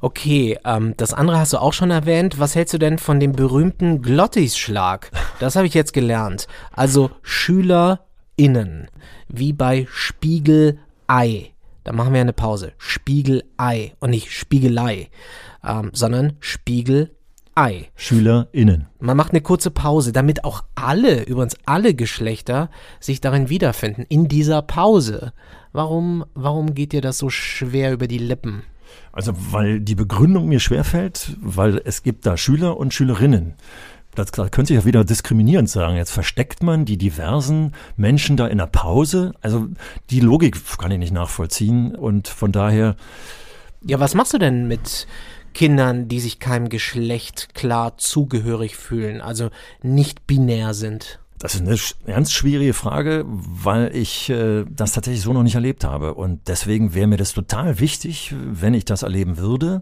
[0.00, 2.38] Okay, ähm, das andere hast du auch schon erwähnt.
[2.38, 5.10] Was hältst du denn von dem berühmten Glottisschlag?
[5.38, 6.48] Das habe ich jetzt gelernt.
[6.72, 7.10] Also
[8.38, 8.88] SchülerInnen,
[9.28, 11.52] wie bei Spiegelei.
[11.84, 12.72] Da machen wir eine Pause.
[12.78, 15.08] Spiegelei und nicht Spiegelei,
[15.64, 17.08] ähm, sondern Spiegelei.
[17.94, 18.88] SchülerInnen.
[19.00, 22.70] Man macht eine kurze Pause, damit auch alle, übrigens alle Geschlechter,
[23.00, 25.32] sich darin wiederfinden, in dieser Pause.
[25.72, 28.62] Warum, warum geht dir das so schwer über die Lippen?
[29.12, 33.54] Also, weil die Begründung mir schwerfällt, weil es gibt da Schüler und Schülerinnen.
[34.16, 35.96] Das könnte ich ja wieder diskriminierend sagen.
[35.96, 39.32] Jetzt versteckt man die diversen Menschen da in der Pause.
[39.40, 39.68] Also
[40.10, 41.94] die Logik kann ich nicht nachvollziehen.
[41.94, 42.96] Und von daher,
[43.82, 45.06] Ja, was machst du denn mit
[45.54, 49.50] Kindern, die sich keinem Geschlecht klar zugehörig fühlen, also
[49.82, 51.20] nicht binär sind?
[51.38, 51.60] das ist
[52.06, 56.14] eine ernst schwierige Frage, weil ich äh, das tatsächlich so noch nicht erlebt habe.
[56.14, 59.80] Und deswegen wäre mir das total wichtig, wenn ich das erleben würde.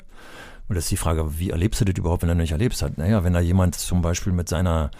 [0.68, 2.96] Und das ist die Frage, wie erlebst du das überhaupt, wenn du nicht erlebst hast?
[2.96, 4.90] Naja, wenn da jemand zum Beispiel mit seiner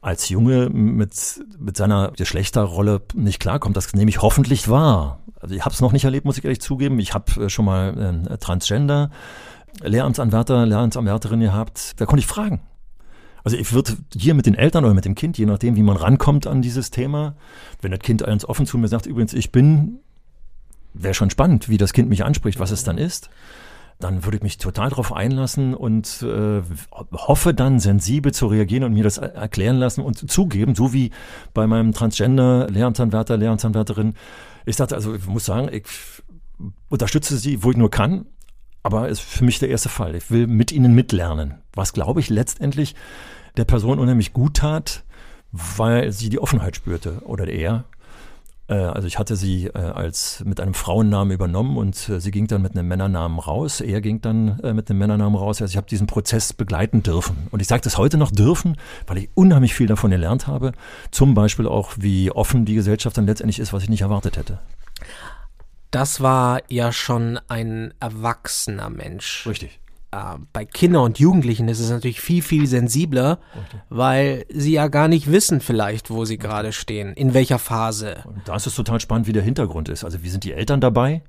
[0.00, 5.18] als Junge mit, mit seiner Geschlechterrolle nicht klarkommt, das nehme ich hoffentlich wahr.
[5.40, 7.00] Also ich habe es noch nicht erlebt, muss ich ehrlich zugeben.
[7.00, 9.10] Ich habe äh, schon mal äh, Transgender
[9.82, 12.00] Lehramtsanwärter, Lehramtsanwärterin gehabt.
[12.00, 12.60] Da konnte ich fragen.
[13.44, 15.96] Also ich würde hier mit den Eltern oder mit dem Kind, je nachdem, wie man
[15.96, 17.36] rankommt an dieses Thema,
[17.80, 20.00] wenn das Kind eins offen zu mir sagt, übrigens, ich bin,
[20.92, 23.30] wäre schon spannend, wie das Kind mich anspricht, was es dann ist,
[24.00, 26.62] dann würde ich mich total darauf einlassen und äh,
[27.12, 31.10] hoffe dann sensibel zu reagieren und mir das er- erklären lassen und zugeben, so wie
[31.52, 34.14] bei meinem Transgender Lehramtsanwärter, Lehramtsanwärterin.
[34.66, 35.84] Ich sagte also, ich muss sagen, ich
[36.88, 38.26] unterstütze sie, wo ich nur kann,
[38.84, 40.14] aber ist für mich der erste Fall.
[40.14, 42.94] Ich will mit ihnen mitlernen, was glaube ich letztendlich
[43.56, 45.04] der Person unheimlich gut tat,
[45.50, 47.84] weil sie die Offenheit spürte oder er.
[48.68, 52.46] Äh, Also ich hatte sie äh, als mit einem Frauennamen übernommen und äh, sie ging
[52.46, 53.80] dann mit einem Männernamen raus.
[53.80, 55.60] Er ging dann mit einem Männernamen raus.
[55.60, 57.48] Also ich habe diesen Prozess begleiten dürfen.
[57.50, 58.76] Und ich sage das heute noch dürfen,
[59.06, 60.72] weil ich unheimlich viel davon gelernt habe.
[61.10, 64.58] Zum Beispiel auch, wie offen die Gesellschaft dann letztendlich ist, was ich nicht erwartet hätte.
[65.90, 69.46] Das war ja schon ein erwachsener Mensch.
[69.46, 69.80] Richtig.
[70.10, 73.38] Äh, bei Kindern und Jugendlichen ist es natürlich viel, viel sensibler,
[73.90, 78.22] weil sie ja gar nicht wissen vielleicht, wo sie gerade stehen, in welcher Phase.
[78.24, 80.04] Und da ist es total spannend, wie der Hintergrund ist.
[80.04, 81.22] Also wie sind die Eltern dabei?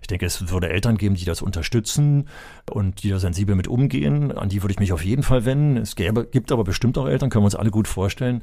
[0.00, 2.28] Ich denke, es würde Eltern geben, die das unterstützen
[2.70, 4.30] und die da sensibel mit umgehen.
[4.32, 5.76] An die würde ich mich auf jeden Fall wenden.
[5.76, 8.42] Es gäbe, gibt aber bestimmt auch Eltern, können wir uns alle gut vorstellen,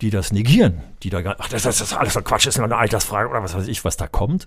[0.00, 0.80] die das negieren.
[1.02, 3.28] Die da gar, ach, das, das ist alles so Quatsch, das ist nur eine Altersfrage
[3.28, 4.46] oder was weiß ich, was da kommt.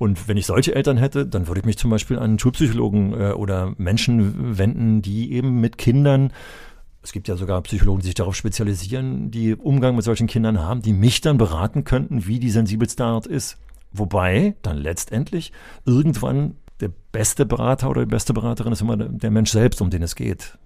[0.00, 3.32] Und wenn ich solche Eltern hätte, dann würde ich mich zum Beispiel an Schulpsychologen äh,
[3.32, 6.32] oder Menschen wenden, die eben mit Kindern
[7.02, 10.82] es gibt ja sogar Psychologen, die sich darauf spezialisieren, die Umgang mit solchen Kindern haben,
[10.82, 13.56] die mich dann beraten könnten, wie die sensibelste Art ist.
[13.92, 15.52] Wobei dann letztendlich
[15.86, 19.88] irgendwann der beste Berater oder die beste Beraterin ist immer der- der Mensch selbst, um
[19.88, 20.58] den es geht.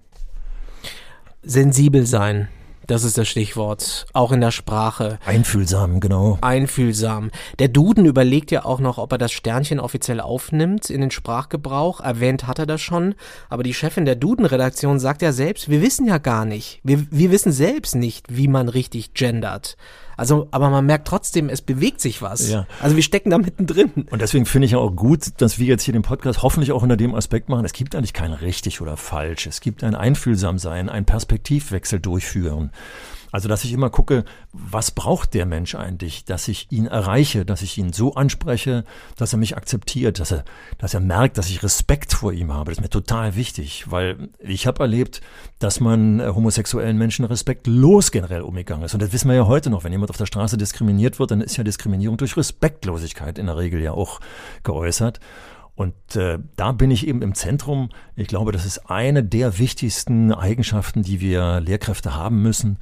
[1.41, 2.49] Sensibel sein,
[2.87, 5.19] das ist das Stichwort, auch in der Sprache.
[5.25, 6.37] Einfühlsam, genau.
[6.41, 7.31] Einfühlsam.
[7.59, 11.99] Der Duden überlegt ja auch noch, ob er das Sternchen offiziell aufnimmt in den Sprachgebrauch.
[11.99, 13.15] Erwähnt hat er das schon.
[13.49, 16.79] Aber die Chefin der Duden-Redaktion sagt ja selbst, wir wissen ja gar nicht.
[16.83, 19.77] Wir, wir wissen selbst nicht, wie man richtig gendert.
[20.17, 22.49] Also, aber man merkt trotzdem, es bewegt sich was.
[22.49, 22.67] Ja.
[22.81, 24.07] Also wir stecken da mittendrin.
[24.09, 26.83] Und deswegen finde ich ja auch gut, dass wir jetzt hier den Podcast hoffentlich auch
[26.83, 27.65] unter dem Aspekt machen.
[27.65, 29.47] Es gibt eigentlich kein richtig oder falsch.
[29.47, 32.71] Es gibt ein Einfühlsamsein, ein Perspektivwechsel durchführen.
[33.35, 37.63] Also, dass ich immer gucke, was braucht der Mensch eigentlich, dass ich ihn erreiche, dass
[37.63, 38.85] ich ihn so anspreche,
[39.17, 40.45] dass er mich akzeptiert, dass er,
[40.77, 42.71] dass er merkt, dass ich Respekt vor ihm habe.
[42.71, 45.19] Das ist mir total wichtig, weil ich habe erlebt,
[45.59, 48.93] dass man äh, homosexuellen Menschen respektlos generell umgegangen ist.
[48.93, 49.83] Und das wissen wir ja heute noch.
[49.83, 53.57] Wenn jemand auf der Straße diskriminiert wird, dann ist ja Diskriminierung durch Respektlosigkeit in der
[53.57, 54.21] Regel ja auch
[54.63, 55.19] geäußert.
[55.75, 57.89] Und äh, da bin ich eben im Zentrum.
[58.15, 62.77] Ich glaube, das ist eine der wichtigsten Eigenschaften, die wir Lehrkräfte haben müssen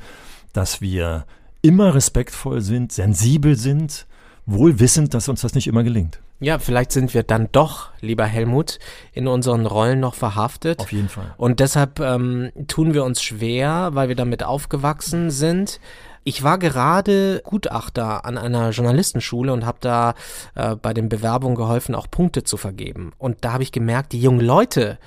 [0.53, 1.25] dass wir
[1.61, 4.05] immer respektvoll sind, sensibel sind,
[4.45, 6.19] wohl wissend, dass uns das nicht immer gelingt.
[6.39, 8.79] Ja, vielleicht sind wir dann doch, lieber Helmut,
[9.13, 10.79] in unseren Rollen noch verhaftet.
[10.79, 11.33] Auf jeden Fall.
[11.37, 15.79] Und deshalb ähm, tun wir uns schwer, weil wir damit aufgewachsen sind.
[16.25, 20.15] Ich war gerade Gutachter an einer Journalistenschule und habe da
[20.55, 23.13] äh, bei den Bewerbungen geholfen, auch Punkte zu vergeben.
[23.17, 24.99] Und da habe ich gemerkt, die jungen Leute,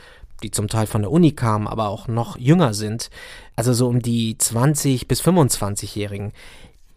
[0.43, 3.11] die zum Teil von der Uni kamen, aber auch noch jünger sind,
[3.55, 6.33] also so um die 20 bis 25-Jährigen,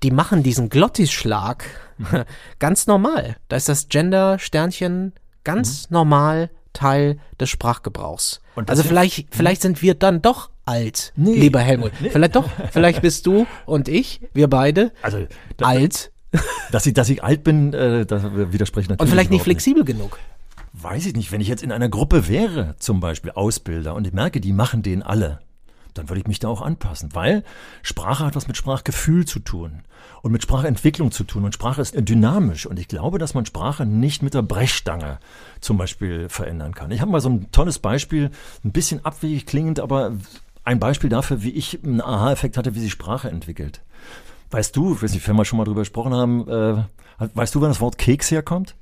[0.04, 1.66] die machen diesen Glottisschlag
[1.98, 2.24] mhm.
[2.60, 3.38] ganz normal.
[3.48, 5.94] Da ist das Gender-Sternchen ganz mhm.
[5.94, 8.42] normal Teil des Sprachgebrauchs.
[8.68, 11.92] also vielleicht, vielleicht sind wir dann doch alt, nee, lieber Helmut.
[12.00, 12.10] Nee.
[12.12, 15.26] Vielleicht doch, vielleicht bist du und ich, wir beide, also,
[15.58, 16.12] da, alt.
[16.72, 19.00] Dass ich, dass ich alt bin, äh, das widerspreche natürlich.
[19.00, 19.98] Und vielleicht nicht flexibel nicht.
[19.98, 20.20] genug.
[20.82, 24.14] Weiß ich nicht, wenn ich jetzt in einer Gruppe wäre, zum Beispiel Ausbilder, und ich
[24.14, 25.40] merke, die machen den alle,
[25.94, 27.44] dann würde ich mich da auch anpassen, weil
[27.82, 29.82] Sprache hat was mit Sprachgefühl zu tun
[30.22, 33.86] und mit Sprachentwicklung zu tun und Sprache ist dynamisch und ich glaube, dass man Sprache
[33.86, 35.20] nicht mit der Brechstange
[35.60, 36.92] zum Beispiel verändern kann.
[36.92, 38.32] Ich habe mal so ein tolles Beispiel,
[38.64, 40.14] ein bisschen abwegig klingend, aber
[40.64, 43.82] ein Beispiel dafür, wie ich einen Aha-Effekt hatte, wie sich Sprache entwickelt.
[44.52, 46.84] Weißt du, ich weiß nicht, wenn wir schon mal drüber gesprochen haben, äh,
[47.34, 48.76] weißt du, wann das Wort Keks herkommt?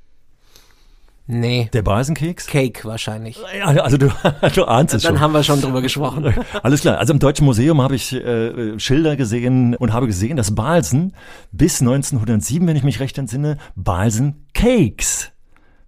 [1.30, 1.68] Nee.
[1.74, 2.46] Der Basenkeks?
[2.46, 3.38] Cake wahrscheinlich.
[3.62, 4.08] Also du,
[4.54, 5.20] du ahnst es Dann schon.
[5.20, 6.34] haben wir schon drüber gesprochen.
[6.62, 6.96] Alles klar.
[6.98, 11.14] Also im Deutschen Museum habe ich äh, Schilder gesehen und habe gesehen, dass Balsen
[11.52, 15.30] bis 1907, wenn ich mich recht entsinne, Balsen Cakes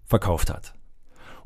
[0.05, 0.75] verkauft hat.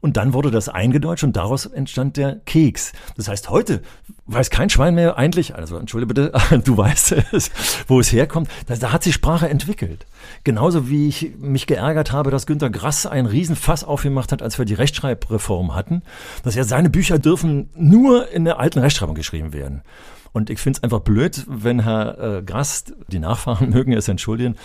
[0.05, 2.93] Und dann wurde das eingedeutscht und daraus entstand der Keks.
[3.17, 3.81] Das heißt, heute
[4.27, 7.51] weiß kein Schwein mehr eigentlich, also entschuldige bitte, du weißt es,
[7.89, 8.51] wo es herkommt.
[8.67, 10.05] Da, da hat sich Sprache entwickelt.
[10.45, 14.67] Genauso wie ich mich geärgert habe, dass Günter Grass einen Riesenfass aufgemacht hat, als wir
[14.67, 16.03] die Rechtschreibreform hatten,
[16.43, 19.81] dass ja seine Bücher dürfen nur in der alten Rechtschreibung geschrieben werden.
[20.35, 24.57] Und ich finde es einfach blöd, wenn Herr äh, Grass, die Nachfahren mögen es entschuldigen,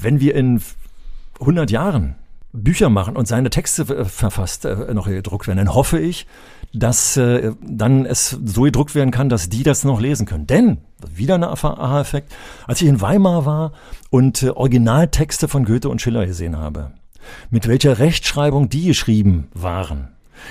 [0.00, 0.60] wenn wir in
[1.38, 2.16] 100 Jahren
[2.52, 6.26] Bücher machen und seine Texte äh, verfasst, äh, noch gedruckt werden, dann hoffe ich,
[6.72, 10.46] dass äh, dann es so gedruckt werden kann, dass die das noch lesen können.
[10.46, 10.78] Denn,
[11.14, 12.32] wieder ein Aha-Effekt,
[12.66, 13.72] als ich in Weimar war
[14.10, 16.92] und äh, Originaltexte von Goethe und Schiller gesehen habe,
[17.50, 20.08] mit welcher Rechtschreibung die geschrieben waren,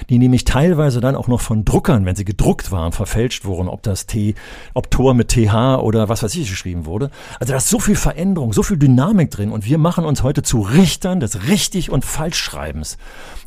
[0.09, 3.83] die nämlich teilweise dann auch noch von Druckern, wenn sie gedruckt waren, verfälscht wurden, ob
[3.83, 4.35] das T,
[4.73, 7.11] ob Tor mit TH oder was weiß ich geschrieben wurde.
[7.39, 10.43] Also da ist so viel Veränderung, so viel Dynamik drin und wir machen uns heute
[10.43, 12.97] zu Richtern des Richtig- und Falschschreibens.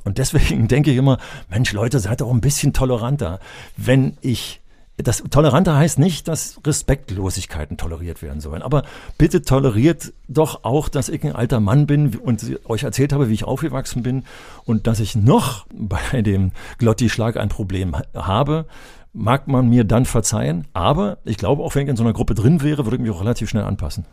[0.05, 3.40] Und deswegen denke ich immer, Mensch Leute, seid doch ein bisschen toleranter.
[3.76, 4.60] Wenn ich
[5.03, 8.63] das Tolerante heißt nicht, dass Respektlosigkeiten toleriert werden sollen.
[8.63, 8.83] Aber
[9.19, 13.35] bitte toleriert doch auch, dass ich ein alter Mann bin und euch erzählt habe, wie
[13.35, 14.25] ich aufgewachsen bin
[14.65, 18.67] und dass ich noch bei dem Glotti-Schlag ein Problem habe.
[19.13, 22.35] Mag man mir dann verzeihen, aber ich glaube, auch wenn ich in so einer Gruppe
[22.35, 24.07] drin wäre, würde ich mich auch relativ schnell anpassen.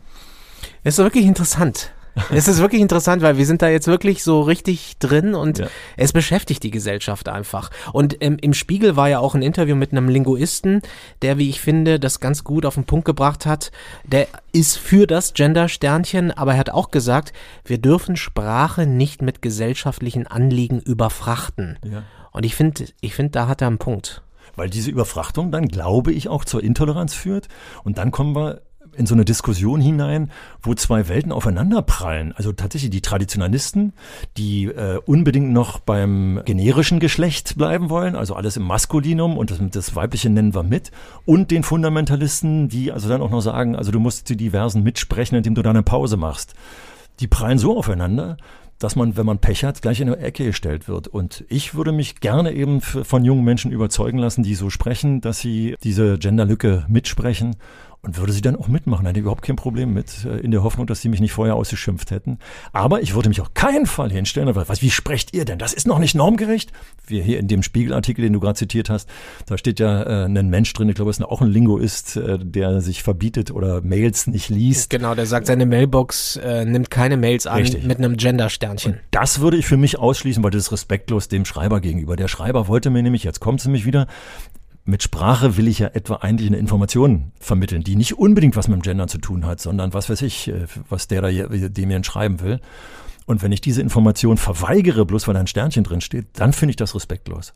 [0.82, 1.92] Es ist wirklich interessant.
[2.30, 5.68] Es ist wirklich interessant, weil wir sind da jetzt wirklich so richtig drin und ja.
[5.96, 7.70] es beschäftigt die Gesellschaft einfach.
[7.92, 10.82] Und ähm, im Spiegel war ja auch ein Interview mit einem Linguisten,
[11.22, 13.70] der, wie ich finde, das ganz gut auf den Punkt gebracht hat.
[14.04, 17.32] Der ist für das Gender-Sternchen, aber er hat auch gesagt,
[17.64, 21.78] wir dürfen Sprache nicht mit gesellschaftlichen Anliegen überfrachten.
[21.84, 22.02] Ja.
[22.32, 24.22] Und ich finde, ich finde, da hat er einen Punkt.
[24.56, 27.48] Weil diese Überfrachtung dann, glaube ich, auch zur Intoleranz führt.
[27.84, 28.62] Und dann kommen wir
[28.98, 30.30] in so eine Diskussion hinein,
[30.60, 32.32] wo zwei Welten aufeinanderprallen.
[32.32, 33.92] Also tatsächlich die Traditionalisten,
[34.36, 39.58] die äh, unbedingt noch beim generischen Geschlecht bleiben wollen, also alles im Maskulinum und das,
[39.70, 40.90] das Weibliche nennen wir mit,
[41.24, 45.36] und den Fundamentalisten, die also dann auch noch sagen, also du musst die Diversen mitsprechen,
[45.36, 46.54] indem du da eine Pause machst.
[47.20, 48.36] Die prallen so aufeinander,
[48.78, 51.08] dass man, wenn man Pech hat, gleich in eine Ecke gestellt wird.
[51.08, 55.40] Und ich würde mich gerne eben von jungen Menschen überzeugen lassen, die so sprechen, dass
[55.40, 57.56] sie diese Genderlücke mitsprechen
[58.02, 59.04] und würde sie dann auch mitmachen.
[59.04, 61.32] Da hätte ich überhaupt kein Problem mit, äh, in der Hoffnung, dass sie mich nicht
[61.32, 62.38] vorher ausgeschimpft hätten.
[62.72, 65.58] Aber ich würde mich auf keinen Fall hinstellen, was, wie sprecht ihr denn?
[65.58, 66.72] Das ist noch nicht normgerecht.
[67.06, 69.08] Wir hier in dem Spiegelartikel, den du gerade zitiert hast,
[69.46, 72.38] da steht ja äh, ein Mensch drin, ich glaube, es ist auch ein Linguist, äh,
[72.38, 74.90] der sich verbietet oder Mails nicht liest.
[74.90, 77.84] Genau, der sagt, seine Mailbox äh, nimmt keine Mails an Richtig.
[77.84, 79.00] mit einem Gender-Sternchen.
[79.10, 82.14] Das würde ich für mich ausschließen, weil das ist respektlos dem Schreiber gegenüber.
[82.14, 84.06] Der Schreiber wollte mir nämlich, jetzt kommt es nämlich wieder,
[84.88, 88.78] mit Sprache will ich ja etwa eigentlich eine Information vermitteln, die nicht unbedingt was mit
[88.78, 92.02] dem Gender zu tun hat, sondern was weiß ich, äh, was der da dem mir
[92.02, 92.60] schreiben will.
[93.26, 96.70] Und wenn ich diese Information verweigere, bloß weil da ein Sternchen drin steht, dann finde
[96.70, 97.52] ich das respektlos.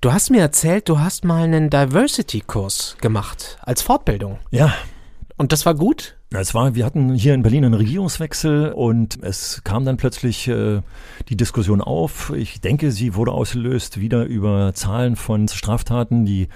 [0.00, 4.38] Du hast mir erzählt, du hast mal einen Diversity-Kurs gemacht als Fortbildung.
[4.52, 4.72] Ja.
[5.36, 6.16] Und das war gut?
[6.32, 10.80] Es war, wir hatten hier in Berlin einen Regierungswechsel und es kam dann plötzlich äh,
[11.28, 12.32] die Diskussion auf.
[12.36, 16.46] Ich denke, sie wurde ausgelöst wieder über Zahlen von Straftaten, die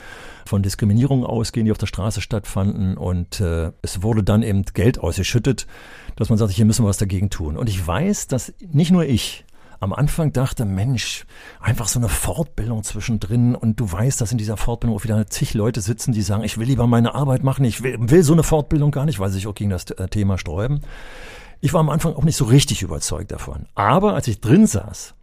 [0.46, 2.96] von Diskriminierung ausgehen, die auf der Straße stattfanden.
[2.96, 5.66] Und äh, es wurde dann eben Geld ausgeschüttet,
[6.14, 7.56] dass man sagt, hier müssen wir was dagegen tun.
[7.56, 9.44] Und ich weiß, dass nicht nur ich,
[9.84, 11.26] am Anfang dachte, Mensch,
[11.60, 15.54] einfach so eine Fortbildung zwischendrin und du weißt, dass in dieser Fortbildung auch wieder zig
[15.54, 18.42] Leute sitzen, die sagen, ich will lieber meine Arbeit machen, ich will, will so eine
[18.42, 20.80] Fortbildung gar nicht, weil sie sich auch gegen das äh, Thema sträuben.
[21.60, 23.66] Ich war am Anfang auch nicht so richtig überzeugt davon.
[23.74, 25.14] Aber als ich drin saß,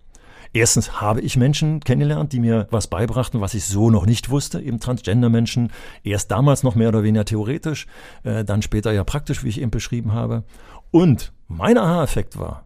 [0.53, 4.59] Erstens habe ich Menschen kennengelernt, die mir was beibrachten, was ich so noch nicht wusste,
[4.59, 5.71] eben Transgender-Menschen.
[6.03, 7.87] Erst damals noch mehr oder weniger theoretisch,
[8.23, 10.43] äh, dann später ja praktisch, wie ich eben beschrieben habe.
[10.91, 12.65] Und mein Aha-Effekt war,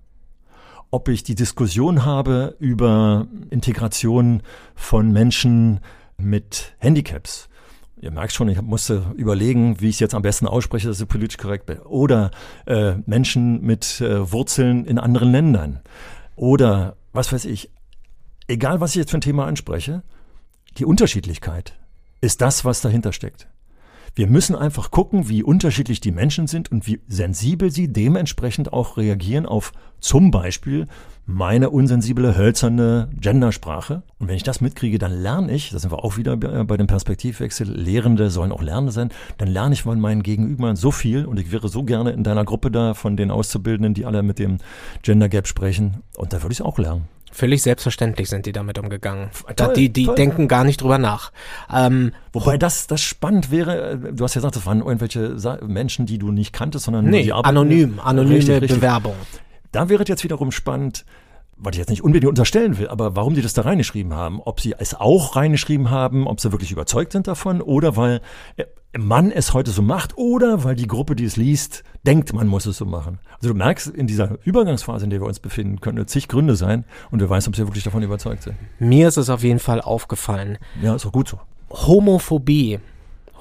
[0.96, 4.42] ob ich die Diskussion habe über Integration
[4.76, 5.82] von Menschen
[6.18, 7.50] mit Handicaps.
[8.00, 11.08] Ihr merkt schon, ich musste überlegen, wie ich es jetzt am besten ausspreche, dass ich
[11.10, 11.80] politisch korrekt bin.
[11.80, 12.32] Oder
[12.66, 15.82] äh, Menschen mit äh, Wurzeln in anderen Ländern.
[16.38, 17.72] Oder was weiß ich.
[18.48, 20.02] Egal, was ich jetzt für ein Thema anspreche,
[20.78, 21.78] die Unterschiedlichkeit
[22.22, 23.50] ist das, was dahinter steckt.
[24.18, 28.96] Wir müssen einfach gucken, wie unterschiedlich die Menschen sind und wie sensibel sie dementsprechend auch
[28.96, 30.88] reagieren auf zum Beispiel
[31.26, 34.04] meine unsensible, hölzerne Gendersprache.
[34.18, 36.88] Und wenn ich das mitkriege, dann lerne ich, da sind wir auch wieder bei dem
[36.88, 41.38] Perspektivwechsel, Lehrende sollen auch Lernende sein, dann lerne ich von meinen Gegenübern so viel und
[41.38, 44.60] ich wäre so gerne in deiner Gruppe da von den Auszubildenden, die alle mit dem
[45.02, 47.15] Gender Gap sprechen und da würde ich es auch lernen.
[47.36, 49.30] Völlig selbstverständlich sind die damit umgegangen.
[49.58, 50.16] Toll, die die toll.
[50.16, 51.34] denken gar nicht drüber nach.
[51.70, 55.36] Ähm, Wobei das, das spannend wäre, äh, du hast ja gesagt, das waren irgendwelche
[55.68, 57.58] Menschen, die du nicht kanntest, sondern nee, die arbeiten.
[57.58, 58.80] Anonym, anonyme richtig, richtig.
[58.80, 59.16] Bewerbung.
[59.74, 61.04] Da wäre es jetzt wiederum spannend,
[61.58, 64.42] was ich jetzt nicht unbedingt unterstellen will, aber warum die das da reingeschrieben haben.
[64.42, 68.22] Ob sie es auch reingeschrieben haben, ob sie wirklich überzeugt sind davon oder weil
[68.98, 72.66] man es heute so macht oder weil die Gruppe, die es liest, denkt, man muss
[72.66, 73.20] es so machen.
[73.36, 76.86] Also du merkst, in dieser Übergangsphase, in der wir uns befinden, können zig Gründe sein
[77.12, 78.56] und wer weiß, ob sie wirklich davon überzeugt sind.
[78.80, 80.58] Mir ist es auf jeden Fall aufgefallen.
[80.82, 81.40] Ja, ist auch gut so.
[81.70, 82.80] Homophobie.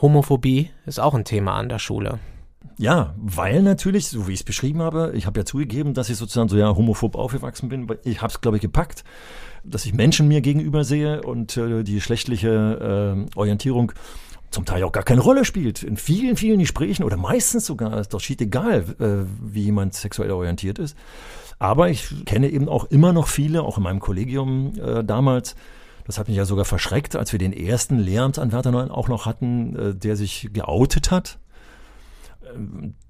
[0.00, 2.18] Homophobie ist auch ein Thema an der Schule.
[2.76, 6.16] Ja, weil natürlich, so wie ich es beschrieben habe, ich habe ja zugegeben, dass ich
[6.16, 7.87] sozusagen so ja homophob aufgewachsen bin.
[8.04, 9.04] Ich habe es, glaube ich, gepackt,
[9.62, 13.92] dass ich Menschen mir gegenüber sehe und äh, die geschlechtliche äh, Orientierung
[14.50, 15.82] zum Teil auch gar keine Rolle spielt.
[15.82, 20.30] In vielen, vielen Gesprächen oder meistens sogar ist doch schied egal, äh, wie jemand sexuell
[20.30, 20.96] orientiert ist.
[21.58, 25.54] Aber ich kenne eben auch immer noch viele, auch in meinem Kollegium äh, damals,
[26.06, 29.94] das hat mich ja sogar verschreckt, als wir den ersten Lehramtsanwärter auch noch hatten, äh,
[29.94, 31.38] der sich geoutet hat.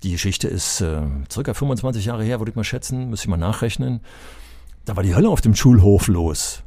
[0.02, 3.36] Die Geschichte ist äh, circa 25 Jahre her, würde ich mal schätzen, müsste ich mal
[3.36, 4.00] nachrechnen.
[4.84, 6.62] Da war die Hölle auf dem Schulhof los,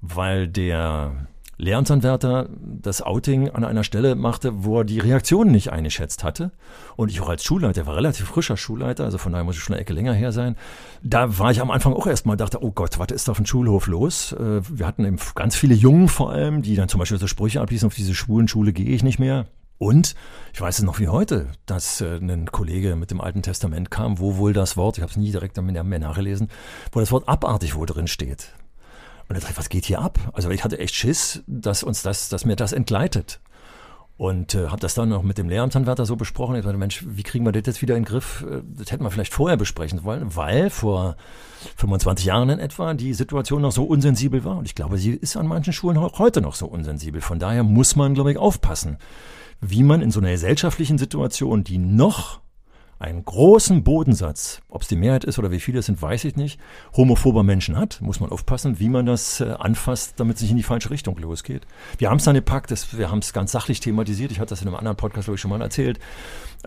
[0.00, 1.28] weil der
[1.60, 6.52] Lehramtsanwärter das Outing an einer Stelle machte, wo er die Reaktionen nicht eingeschätzt hatte.
[6.94, 9.74] Und ich auch als Schulleiter, war relativ frischer Schulleiter, also von daher muss ich schon
[9.74, 10.54] eine Ecke länger her sein.
[11.02, 13.46] Da war ich am Anfang auch erstmal, dachte, oh Gott, was ist da auf dem
[13.46, 14.32] Schulhof los?
[14.32, 17.60] Äh, wir hatten eben ganz viele Jungen vor allem, die dann zum Beispiel so Sprüche
[17.60, 19.46] abließen, auf diese schwulen Schule gehe ich nicht mehr.
[19.78, 20.14] Und
[20.52, 24.18] ich weiß es noch wie heute, dass äh, ein Kollege mit dem Alten Testament kam,
[24.18, 26.48] wo wohl das Wort, ich habe es nie direkt mehr nachgelesen,
[26.92, 28.52] wo das Wort abartig wohl drin steht.
[29.28, 30.18] Und er dachte, was geht hier ab?
[30.32, 33.40] Also ich hatte echt Schiss, dass uns das, dass mir das entgleitet.
[34.16, 36.56] Und äh, habe das dann noch mit dem Lehramtsanwärter so besprochen.
[36.56, 38.44] Ich dachte, Mensch, wie kriegen wir das jetzt wieder in den Griff?
[38.50, 41.16] Äh, das hätten wir vielleicht vorher besprechen wollen, weil vor
[41.76, 44.56] 25 Jahren in etwa die Situation noch so unsensibel war.
[44.56, 47.20] Und ich glaube, sie ist an manchen Schulen auch heute noch so unsensibel.
[47.20, 48.96] Von daher muss man, glaube ich, aufpassen,
[49.60, 52.40] wie man in so einer gesellschaftlichen Situation, die noch
[52.98, 56.34] einen großen Bodensatz, ob es die Mehrheit ist oder wie viele es sind, weiß ich
[56.34, 56.58] nicht,
[56.96, 60.56] homophober Menschen hat, muss man aufpassen, wie man das äh, anfasst, damit es nicht in
[60.56, 61.66] die falsche Richtung losgeht.
[61.98, 64.62] Wir haben es dann gepackt, das, wir haben es ganz sachlich thematisiert, ich hatte das
[64.62, 66.00] in einem anderen Podcast, glaube ich, schon mal erzählt,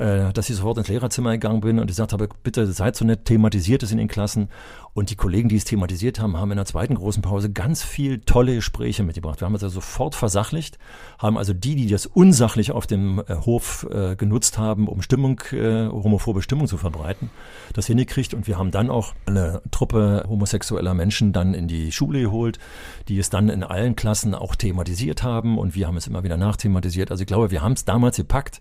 [0.02, 3.26] äh, dass ich sofort ins Lehrerzimmer gegangen bin und gesagt habe, bitte seid so nett,
[3.26, 4.50] thematisiert es in den Klassen.
[4.94, 8.20] Und die Kollegen, die es thematisiert haben, haben in der zweiten großen Pause ganz viel
[8.20, 9.40] tolle Gespräche mitgebracht.
[9.40, 10.80] Wir haben es also sofort versachlicht,
[11.18, 15.40] haben also die, die das unsachlich auf dem äh, Hof äh, genutzt haben, um Stimmung,
[15.54, 17.30] äh, homophobe Stimmung zu verbreiten,
[17.74, 18.34] das hingekriegt.
[18.34, 22.60] Und wir haben dann auch eine Truppe homosexueller Menschen dann in die Schule geholt,
[23.08, 25.58] die es dann in allen Klassen auch thematisiert haben.
[25.58, 27.12] Und wir haben es immer wieder nachthematisiert.
[27.12, 28.60] Also ich glaube, wir haben es damals gepackt,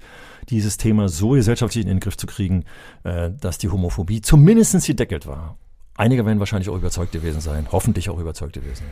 [0.49, 2.65] dieses Thema so gesellschaftlich in den Griff zu kriegen,
[3.05, 5.57] äh, dass die Homophobie zumindest gedeckelt war.
[5.97, 8.85] Einige werden wahrscheinlich auch überzeugt gewesen sein, hoffentlich auch überzeugt gewesen.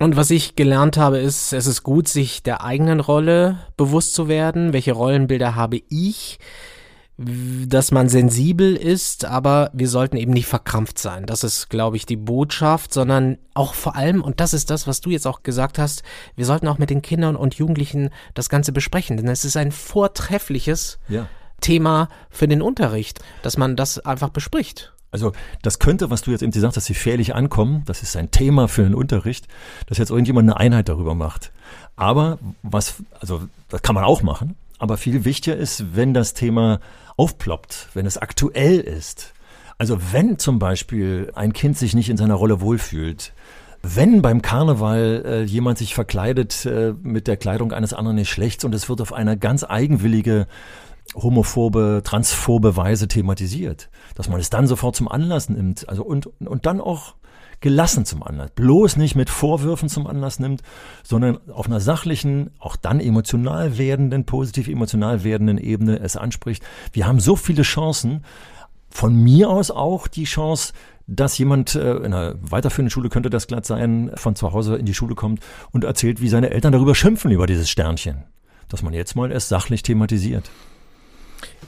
[0.00, 4.28] Und was ich gelernt habe, ist, es ist gut, sich der eigenen Rolle bewusst zu
[4.28, 4.72] werden.
[4.72, 6.38] Welche Rollenbilder habe ich?
[7.18, 11.24] dass man sensibel ist, aber wir sollten eben nicht verkrampft sein.
[11.24, 15.00] Das ist, glaube ich, die Botschaft, sondern auch vor allem, und das ist das, was
[15.00, 16.02] du jetzt auch gesagt hast,
[16.34, 19.72] wir sollten auch mit den Kindern und Jugendlichen das Ganze besprechen, denn es ist ein
[19.72, 21.26] vortreffliches ja.
[21.60, 24.92] Thema für den Unterricht, dass man das einfach bespricht.
[25.10, 25.32] Also
[25.62, 27.82] das könnte, was du jetzt eben gesagt hast, gefährlich ankommen.
[27.86, 29.48] Das ist ein Thema für den Unterricht,
[29.86, 31.52] dass jetzt irgendjemand eine Einheit darüber macht.
[31.96, 34.56] Aber was, also das kann man auch machen.
[34.78, 36.80] Aber viel wichtiger ist, wenn das Thema
[37.16, 39.32] aufploppt, wenn es aktuell ist.
[39.78, 43.32] Also wenn zum Beispiel ein Kind sich nicht in seiner Rolle wohlfühlt,
[43.82, 48.74] wenn beim Karneval äh, jemand sich verkleidet äh, mit der Kleidung eines anderen Geschlechts und
[48.74, 50.46] es wird auf eine ganz eigenwillige,
[51.14, 56.66] homophobe, transphobe Weise thematisiert, dass man es dann sofort zum Anlass nimmt, also und, und
[56.66, 57.14] dann auch
[57.60, 60.62] gelassen zum Anlass, bloß nicht mit Vorwürfen zum Anlass nimmt,
[61.02, 66.62] sondern auf einer sachlichen, auch dann emotional werdenden, positiv emotional werdenden Ebene es anspricht.
[66.92, 68.24] Wir haben so viele Chancen,
[68.90, 70.72] von mir aus auch die Chance,
[71.06, 74.86] dass jemand äh, in einer weiterführenden Schule könnte das glatt sein, von zu Hause in
[74.86, 75.40] die Schule kommt
[75.70, 78.24] und erzählt, wie seine Eltern darüber schimpfen über dieses Sternchen.
[78.68, 80.50] Dass man jetzt mal erst sachlich thematisiert.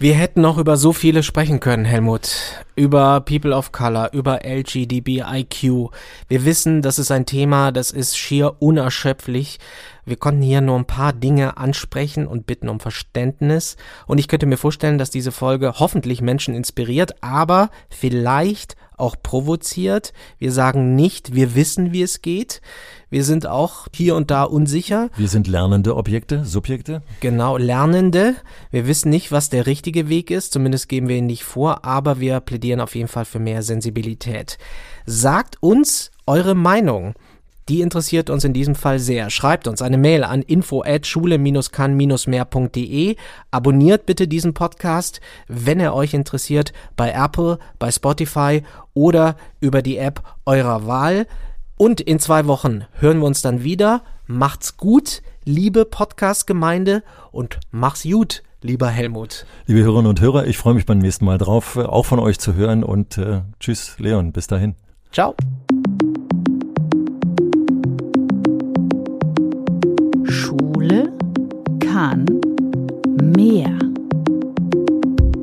[0.00, 2.30] Wir hätten noch über so viele sprechen können, Helmut.
[2.76, 5.90] Über People of Color, über LGBTIQ.
[6.28, 9.58] Wir wissen, das ist ein Thema, das ist schier unerschöpflich.
[10.04, 13.76] Wir konnten hier nur ein paar Dinge ansprechen und bitten um Verständnis.
[14.06, 20.12] Und ich könnte mir vorstellen, dass diese Folge hoffentlich Menschen inspiriert, aber vielleicht auch provoziert.
[20.38, 22.61] Wir sagen nicht, wir wissen, wie es geht.
[23.11, 25.09] Wir sind auch hier und da unsicher.
[25.16, 27.03] Wir sind lernende Objekte, Subjekte.
[27.20, 28.34] Genau, Lernende.
[28.70, 30.53] Wir wissen nicht, was der richtige Weg ist.
[30.53, 34.59] Zumindest geben wir ihn nicht vor, aber wir plädieren auf jeden Fall für mehr Sensibilität.
[35.07, 37.14] Sagt uns eure Meinung.
[37.68, 39.28] Die interessiert uns in diesem Fall sehr.
[39.28, 43.16] Schreibt uns eine Mail an info at schule-kann-mehr.de.
[43.50, 48.62] Abonniert bitte diesen Podcast, wenn er euch interessiert, bei Apple, bei Spotify
[48.94, 51.26] oder über die App eurer Wahl.
[51.76, 54.02] Und in zwei Wochen hören wir uns dann wieder.
[54.26, 57.02] Macht's gut, liebe Podcast-Gemeinde
[57.32, 59.44] und mach's gut, lieber Helmut.
[59.66, 62.54] Liebe Hörerinnen und Hörer, ich freue mich beim nächsten Mal drauf, auch von euch zu
[62.54, 64.74] hören und äh, tschüss, Leon, bis dahin.
[65.12, 65.34] Ciao.
[71.99, 72.26] Kahn
[73.34, 73.76] mehr.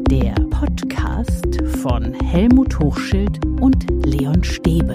[0.09, 4.93] Der Podcast von Helmut Hochschild und Leon Stäbe.